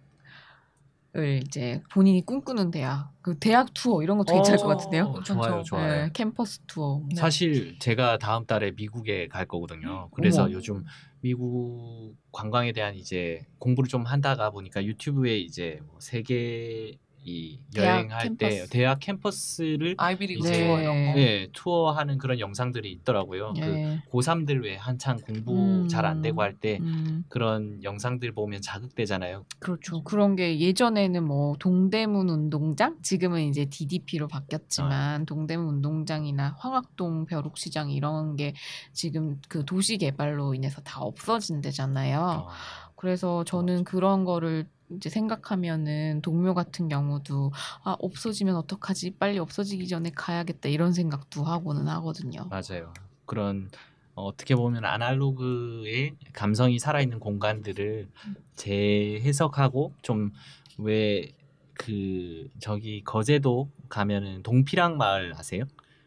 을 1.16 1.42
이제 1.44 1.82
본인이 1.92 2.24
꿈꾸는 2.26 2.70
대학, 2.70 3.12
그 3.22 3.40
대학 3.40 3.74
투어 3.74 4.04
이런 4.04 4.18
거 4.18 4.24
되게 4.26 4.38
괜찮을 4.38 4.60
것 4.60 4.68
같은데요. 4.68 5.04
어, 5.06 5.24
좋아요, 5.24 5.42
괜찮죠. 5.42 5.64
좋아요. 5.64 6.04
네, 6.04 6.10
캠퍼스 6.14 6.60
투어. 6.68 7.02
네. 7.10 7.16
사실 7.16 7.80
제가 7.80 8.18
다음 8.18 8.46
달에 8.46 8.72
미국에 8.72 9.28
갈 9.28 9.46
거거든요. 9.48 10.10
그래서 10.12 10.44
어머. 10.44 10.52
요즘 10.52 10.84
미국 11.22 12.16
관광에 12.32 12.72
대한 12.72 12.96
이제 12.96 13.46
공부를 13.58 13.88
좀 13.88 14.04
하다가 14.06 14.52
보니까 14.52 14.84
유튜브에 14.84 15.38
이제 15.40 15.80
뭐 15.88 15.98
세계 16.00 17.00
이 17.30 17.60
여행할 17.76 18.38
때 18.38 18.48
캠퍼스. 18.48 18.70
대학 18.70 19.00
캠퍼스를 19.02 19.96
아이비리그 19.98 20.40
이제- 20.40 20.64
투어 20.66 20.80
이런 20.80 21.06
거. 21.08 21.14
네, 21.16 21.48
투어하는 21.52 22.18
그런 22.20 22.40
영상들이 22.40 22.90
있더라고요. 22.94 23.52
그 23.54 23.60
네. 23.60 24.02
고3들 24.10 24.64
왜 24.64 24.78
한창 24.78 25.18
공부 25.18 25.52
음. 25.54 25.88
잘 25.90 26.06
안 26.06 26.22
되고 26.22 26.42
할 26.42 26.58
때 26.58 26.78
음, 26.80 27.26
그런 27.28 27.84
영상들 27.84 28.32
보면 28.32 28.62
자극되잖아요. 28.62 29.44
그렇죠. 29.60 30.04
그런 30.06 30.38
게 30.38 30.58
예전에는 30.60 31.22
뭐 31.26 31.56
동대문 31.60 32.30
운동장, 32.30 32.96
지금은 33.04 33.42
이제 33.44 33.66
DDP로 33.66 34.30
바뀌었지만 34.30 35.26
동대문 35.26 35.68
운동장이나 35.76 36.56
황학동 36.58 37.26
벼룩시장 37.26 37.92
이런 37.92 38.38
게 38.38 38.54
지금 38.94 39.42
그 39.50 39.66
도시 39.66 39.98
개발로 39.98 40.54
인해서 40.56 40.80
다 40.82 41.02
없어진대잖아요. 41.02 42.20
어, 42.20 42.50
그래서 42.96 43.44
저는 43.44 43.84
그런 43.84 44.24
거를 44.24 44.66
이제 44.90 45.10
생각하면은 45.10 46.22
동묘 46.22 46.54
같은 46.54 46.88
경우도 46.88 47.52
아 47.84 47.96
없어지면 48.00 48.56
어떡하지 48.56 49.12
빨리 49.20 49.38
없어지기 49.40 49.88
전에 49.88 50.12
가야겠다 50.16 50.70
이런 50.70 50.94
생각도 50.94 51.44
하고는 51.44 51.88
하거든요. 51.88 52.46
맞아요. 52.50 52.94
그런 53.26 53.70
어, 54.16 54.26
어떻게 54.26 54.56
보면 54.56 54.86
아날로그의 54.86 56.16
감성이 56.34 56.80
살아있는 56.80 57.20
공간들을 57.20 58.08
재해석하고 58.56 59.94
좀 60.02 60.32
왜 60.80 61.32
그 61.80 62.50
저기 62.60 63.04
거제도 63.04 63.70
가면은 63.88 64.42
동피랑 64.44 64.98
마을 64.98 65.34
아세요? 65.36 65.64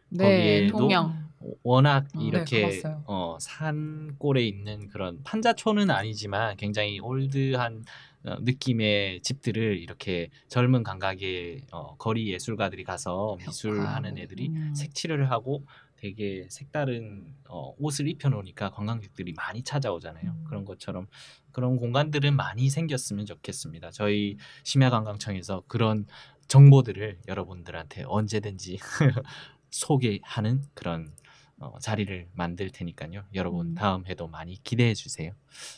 네, 0.09 0.25
거기에도 0.25 0.79
통영. 0.79 1.31
워낙 1.62 2.07
어, 2.14 2.19
네, 2.19 2.25
이렇게 2.27 2.62
가봤어요. 2.62 3.05
어, 3.07 3.38
산골에 3.40 4.45
있는 4.45 4.88
그런 4.88 5.23
판자촌은 5.23 5.90
아니지만 5.90 6.57
굉장히 6.57 6.99
올드한 7.01 7.77
어, 7.79 7.83
느낌의 8.22 9.22
집들을 9.22 9.78
이렇게 9.78 10.28
젊은 10.48 10.83
감각의 10.83 11.62
어, 11.72 11.96
거리 11.96 12.33
예술가들이 12.33 12.85
가서 12.85 13.37
미술하는 13.38 14.18
애들이 14.18 14.48
음. 14.48 14.74
색칠을 14.74 15.30
하고 15.30 15.64
되게 15.96 16.46
색다른 16.48 17.35
어, 17.48 17.74
옷을 17.78 18.09
입혀놓으니까 18.09 18.70
관광객들이 18.70 19.33
많이 19.35 19.62
찾아오잖아요. 19.62 20.30
음. 20.30 20.44
그런 20.46 20.64
것처럼 20.64 21.06
그런 21.52 21.76
공간들은 21.76 22.35
많이 22.35 22.70
생겼으면 22.70 23.26
좋겠습니다. 23.26 23.90
저희 23.90 24.37
심야관광청에서 24.64 25.64
그런 25.66 26.06
정보들을 26.48 27.20
여러분들한테 27.28 28.04
언제든지 28.06 28.78
소개하는 29.70 30.62
그런 30.74 31.12
어, 31.61 31.79
자리를 31.79 32.29
만들 32.33 32.70
테니까요. 32.70 33.23
여러분 33.35 33.68
음. 33.68 33.75
다음 33.75 34.07
회도 34.07 34.27
많이 34.27 34.55
기대해 34.64 34.94
주세요. 34.94 35.33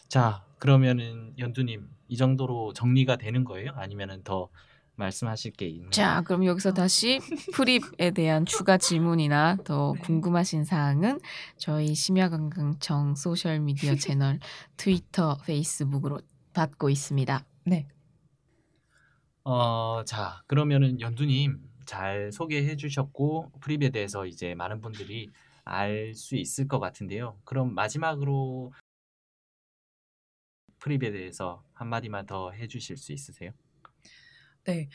자, 0.09 0.45
그러면은 0.59 1.35
연두님 1.39 1.89
이 2.07 2.17
정도로 2.17 2.73
정리가 2.73 3.17
되는 3.17 3.45
거예요? 3.45 3.73
아니면은 3.75 4.23
더 4.23 4.49
말씀하실 4.95 5.53
게 5.53 5.67
있나요? 5.67 5.91
자, 5.91 6.23
그럼 6.23 6.45
여기서 6.45 6.73
다시 6.73 7.19
프립에 7.53 8.13
대한 8.13 8.47
추가 8.47 8.79
질문이나 8.79 9.57
더 9.65 9.95
네. 9.97 10.03
궁금하신 10.03 10.65
사항은 10.65 11.19
저희 11.57 11.95
심야관광청 11.95 13.17
소셜 13.17 13.59
미디어 13.59 13.97
채널 13.97 14.39
트위터, 14.77 15.39
페이스북으로 15.45 16.21
받고 16.53 16.91
있습니다. 16.91 17.45
네. 17.65 17.89
어, 19.43 20.03
자, 20.07 20.43
그러면은 20.47 21.01
연두님 21.01 21.59
잘 21.87 22.31
소개해 22.31 22.77
주셨고 22.77 23.51
프립에 23.61 23.91
대해서 23.91 24.27
이제 24.27 24.55
많은 24.55 24.81
분들이 24.81 25.31
알 25.65 26.15
수 26.15 26.37
있을 26.37 26.69
것 26.69 26.81
같은데요. 26.81 27.39
그럼 27.45 27.75
마지막으로 27.75 28.73
프립에 30.79 31.11
대해서 31.13 31.63
한마디만 31.75 32.27
더 32.27 32.51
해주실 32.51 32.97
수 32.97 33.13
있으세요? 33.13 33.53
네. 34.65 34.89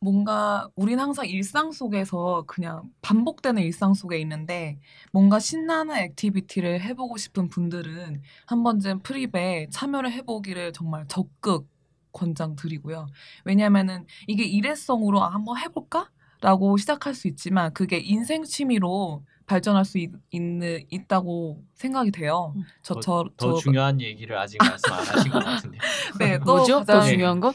뭔가 0.00 0.68
우린 0.76 1.00
항상 1.00 1.26
일상 1.26 1.72
속에서 1.72 2.44
그냥 2.46 2.92
반복되는 3.02 3.62
일상 3.62 3.94
속에 3.94 4.18
있는데 4.20 4.78
뭔가 5.12 5.40
신나는 5.40 5.96
activity를 5.96 6.80
해보고 6.82 7.16
싶은 7.16 7.48
분들은 7.48 8.22
한 8.46 8.62
번쯤 8.62 9.00
프립에 9.00 9.68
참여를 9.70 10.12
해보기를 10.12 10.72
정말 10.72 11.06
적극 11.08 11.68
권장드리고요. 12.12 13.08
왜냐면은 13.44 14.06
이게 14.28 14.44
일회성으로 14.44 15.22
아, 15.22 15.28
한번 15.28 15.58
해볼까? 15.58 16.10
라고 16.40 16.76
시작할 16.76 17.14
수 17.14 17.26
있지만 17.28 17.72
그게 17.74 17.98
인생 17.98 18.44
취미로 18.44 19.24
발전할 19.48 19.84
수 19.84 19.98
있, 19.98 20.10
있는, 20.30 20.80
있다고 20.90 21.64
생각이 21.74 22.10
돼요. 22.12 22.52
음. 22.54 22.62
저, 22.82 22.94
더, 22.94 23.00
저, 23.00 23.24
더 23.36 23.52
저, 23.54 23.58
중요한 23.58 24.00
얘기를 24.00 24.36
아직 24.38 24.58
말씀 24.62 24.92
안 24.92 24.98
하신 25.00 25.32
것 25.32 25.42
같은데. 25.44 25.78
네, 26.20 26.38
또 26.38 26.56
뭐죠? 26.56 26.84
더 26.84 26.92
가장- 26.94 27.08
중요한 27.10 27.40
것? 27.40 27.54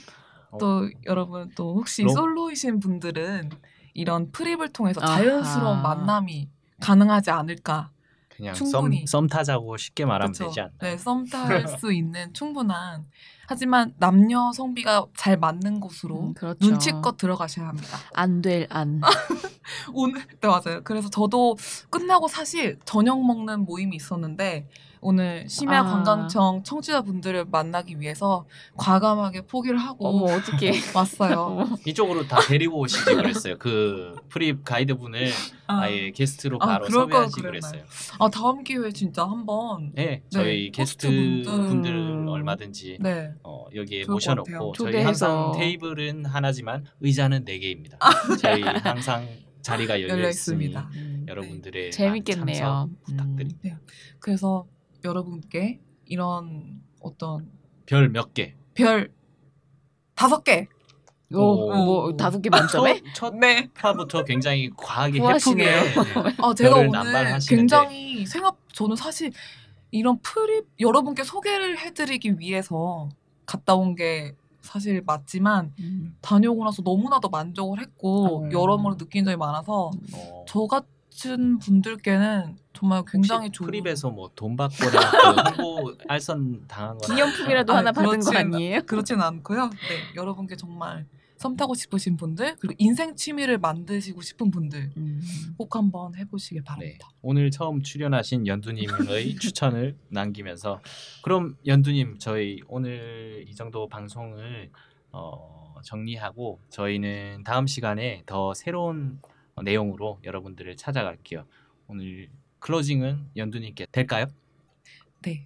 또 0.59 0.89
여러분 1.05 1.49
또 1.55 1.75
혹시 1.75 2.03
로- 2.03 2.09
솔로이신 2.09 2.79
분들은 2.79 3.49
이런 3.93 4.31
프립을 4.31 4.69
통해서. 4.73 4.99
자연스러운 5.01 5.81
만남이 5.81 6.49
가능하지 6.81 7.31
않을까. 7.31 7.91
그냥 8.29 8.53
충분히. 8.55 9.05
썸, 9.05 9.21
썸 9.21 9.27
타자고 9.27 9.77
쉽게 9.77 10.05
말하면 10.05 10.31
그쵸? 10.31 10.47
되지 10.47 10.61
않나. 10.61 10.71
네, 10.79 10.97
썸 10.97 11.25
탈 11.29 11.67
수 11.67 11.93
있는 11.93 12.33
충분한 12.33 13.05
하지만 13.47 13.93
남녀 13.97 14.51
성비가 14.53 15.05
잘 15.17 15.37
맞는 15.37 15.79
곳으로 15.79 16.19
음, 16.29 16.33
그렇죠. 16.33 16.57
눈치껏 16.65 17.17
들어가셔야 17.17 17.67
합니다. 17.67 17.97
안 18.13 18.41
될 18.41 18.67
안. 18.69 19.01
오늘 19.93 20.21
네 20.41 20.47
맞아요. 20.47 20.81
그래서 20.83 21.09
저도 21.09 21.55
끝나고 21.89 22.27
사실 22.27 22.79
저녁 22.85 23.25
먹는 23.25 23.65
모임이 23.65 23.95
있었는데 23.95 24.67
오늘 25.03 25.47
심야 25.49 25.79
아. 25.81 25.83
관광청 25.83 26.63
청취자분들을 26.63 27.45
만나기 27.45 27.99
위해서 27.99 28.45
과감하게 28.77 29.41
포기를 29.41 29.77
하고 29.77 30.07
어머 30.07 30.33
어떻게? 30.33 30.71
왔어요. 30.95 31.67
이쪽으로 31.85 32.27
다 32.27 32.39
데리고 32.47 32.79
오시지 32.79 33.13
그랬어요. 33.13 33.57
그 33.59 34.15
프립 34.29 34.63
가이드분을 34.63 35.29
아, 35.67 35.81
아예 35.81 36.11
게스트로 36.11 36.57
아, 36.61 36.65
바로 36.65 36.85
그럴 36.85 37.03
걸 37.07 37.11
섭외하시 37.29 37.41
그랬나요? 37.41 37.71
그랬어요. 37.71 37.83
아, 38.19 38.29
다음 38.29 38.63
기회에 38.63 38.91
진짜 38.91 39.23
한번 39.23 39.91
네, 39.93 40.23
저희 40.29 40.71
게스트. 40.71 41.43
분들을 41.45 42.27
얼마든지 42.27 42.97
네. 43.01 43.31
어, 43.43 43.65
여기에 43.75 44.03
좋을 44.03 44.07
것 44.07 44.13
모셔놓고. 44.13 44.73
저희 44.77 44.87
초대해서. 44.91 45.07
항상 45.07 45.59
테이블은 45.59 46.25
하나지만 46.25 46.85
의자는 47.01 47.45
네 47.45 47.59
개입니다. 47.59 47.97
저희 48.41 48.61
항상 48.61 49.27
자리가 49.61 50.01
열려, 50.01 50.13
열려 50.15 50.29
있습니다. 50.29 50.89
음, 50.95 51.25
여러분들의 51.27 51.91
재밌겠네요. 51.91 52.45
많은 52.45 52.53
참석 52.53 53.03
부탁드립니다. 53.05 53.77
음. 53.81 53.87
그래서 54.19 54.65
여러분께 55.03 55.79
이런 56.05 56.81
어떤 57.01 57.49
별 57.85 58.09
몇 58.09 58.33
개? 58.33 58.55
별 58.73 59.11
다섯 60.15 60.43
개. 60.43 60.67
오, 61.33 61.37
오. 61.39 61.75
뭐 61.85 62.15
다섯 62.15 62.41
개 62.41 62.49
만점에? 62.49 63.01
첫, 63.15 63.31
첫 63.31 63.35
네. 63.35 63.67
화부터 63.75 64.23
굉장히 64.23 64.69
과하게. 64.77 65.19
해프게 65.19 65.55
네. 65.65 65.95
아, 66.37 66.53
제가 66.53 66.75
오늘 66.77 66.89
남발하시는데. 66.91 67.55
굉장히 67.55 68.25
생각 68.25 68.57
저는 68.73 68.95
사실 68.95 69.31
이런 69.91 70.19
프립 70.19 70.67
여러분께 70.79 71.23
소개를 71.23 71.77
해드리기 71.79 72.39
위해서 72.39 73.09
갔다 73.45 73.75
온 73.75 73.95
게 73.95 74.35
사실 74.61 75.01
맞지만 75.05 75.73
음. 75.79 76.15
다녀오고 76.21 76.63
나서 76.63 76.81
너무나도 76.83 77.27
만족을 77.29 77.81
했고 77.81 78.45
어. 78.45 78.49
여러모로 78.51 78.95
느낀 78.95 79.25
점이 79.25 79.35
많아서 79.35 79.91
어, 80.13 80.45
저 80.47 80.65
같은 80.67 80.87
분들께는 81.59 82.57
정말 82.73 83.03
굉장히 83.07 83.51
좋은 83.51 83.67
프립에서 83.67 84.09
뭐 84.09 84.29
돈 84.35 84.55
받거나 84.55 85.51
그 85.51 85.61
홍보 85.61 85.95
알선 86.07 86.65
당한 86.67 86.97
거나 86.97 87.13
기념품이라도 87.13 87.73
아, 87.73 87.77
하나 87.77 87.91
받은 87.91 88.05
거 88.05 88.11
그렇진 88.11 88.35
아니에요? 88.35 88.81
그렇진 88.85 89.21
않고요. 89.21 89.69
네, 89.69 90.15
여러분께 90.15 90.55
정말 90.55 91.05
썸 91.37 91.55
타고 91.57 91.75
싶으신 91.75 92.15
분들 92.15 92.55
그리고 92.59 92.73
인생 92.77 93.15
취미를 93.15 93.57
만드시고 93.57 94.21
싶은 94.21 94.49
분들 94.49 94.91
음. 94.95 95.21
꼭 95.57 95.75
한번 95.75 96.15
해보시길 96.15 96.61
네. 96.61 96.63
바랍니다. 96.63 97.09
오늘 97.21 97.51
처음 97.51 97.81
출연하신 97.81 98.47
연두님의 98.47 99.35
추천을 99.39 99.97
남기면서 100.09 100.81
그럼 101.21 101.57
연두님 101.65 102.17
저희 102.19 102.61
오늘 102.67 103.45
이 103.47 103.55
정도 103.55 103.87
방송을 103.87 104.71
어, 105.11 105.75
정리하고 105.83 106.59
저희는 106.69 107.43
다음 107.43 107.67
시간에 107.67 108.23
더 108.25 108.53
새로운 108.53 109.19
내용으로 109.61 110.19
여러분들을 110.23 110.75
찾아갈게요. 110.77 111.45
오늘 111.87 112.29
클로징은 112.59 113.31
연두님께 113.35 113.87
될까요? 113.91 114.25
네. 115.21 115.45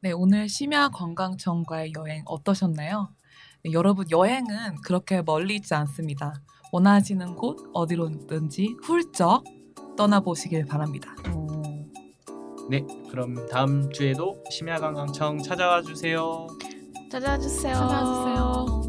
네, 0.00 0.12
오늘 0.12 0.48
심야 0.48 0.88
관광청과의 0.88 1.92
여행 1.96 2.22
어떠셨나요? 2.26 3.08
네, 3.62 3.72
여러분 3.72 4.06
여행은 4.10 4.76
그렇게 4.82 5.22
멀리 5.22 5.56
있지 5.56 5.74
않습니다. 5.74 6.34
원하시는 6.72 7.36
곳 7.36 7.70
어디로든지 7.72 8.76
훌쩍 8.82 9.44
떠나보시길 9.96 10.66
바랍니다. 10.66 11.14
오. 11.32 11.62
네, 12.68 12.84
그럼 13.10 13.46
다음 13.48 13.90
주에도 13.90 14.42
심야 14.50 14.76
관광청 14.78 15.38
찾아와 15.42 15.82
주세요. 15.82 16.46
찾아주세요. 17.10 17.74
찾아주세요. 17.74 18.83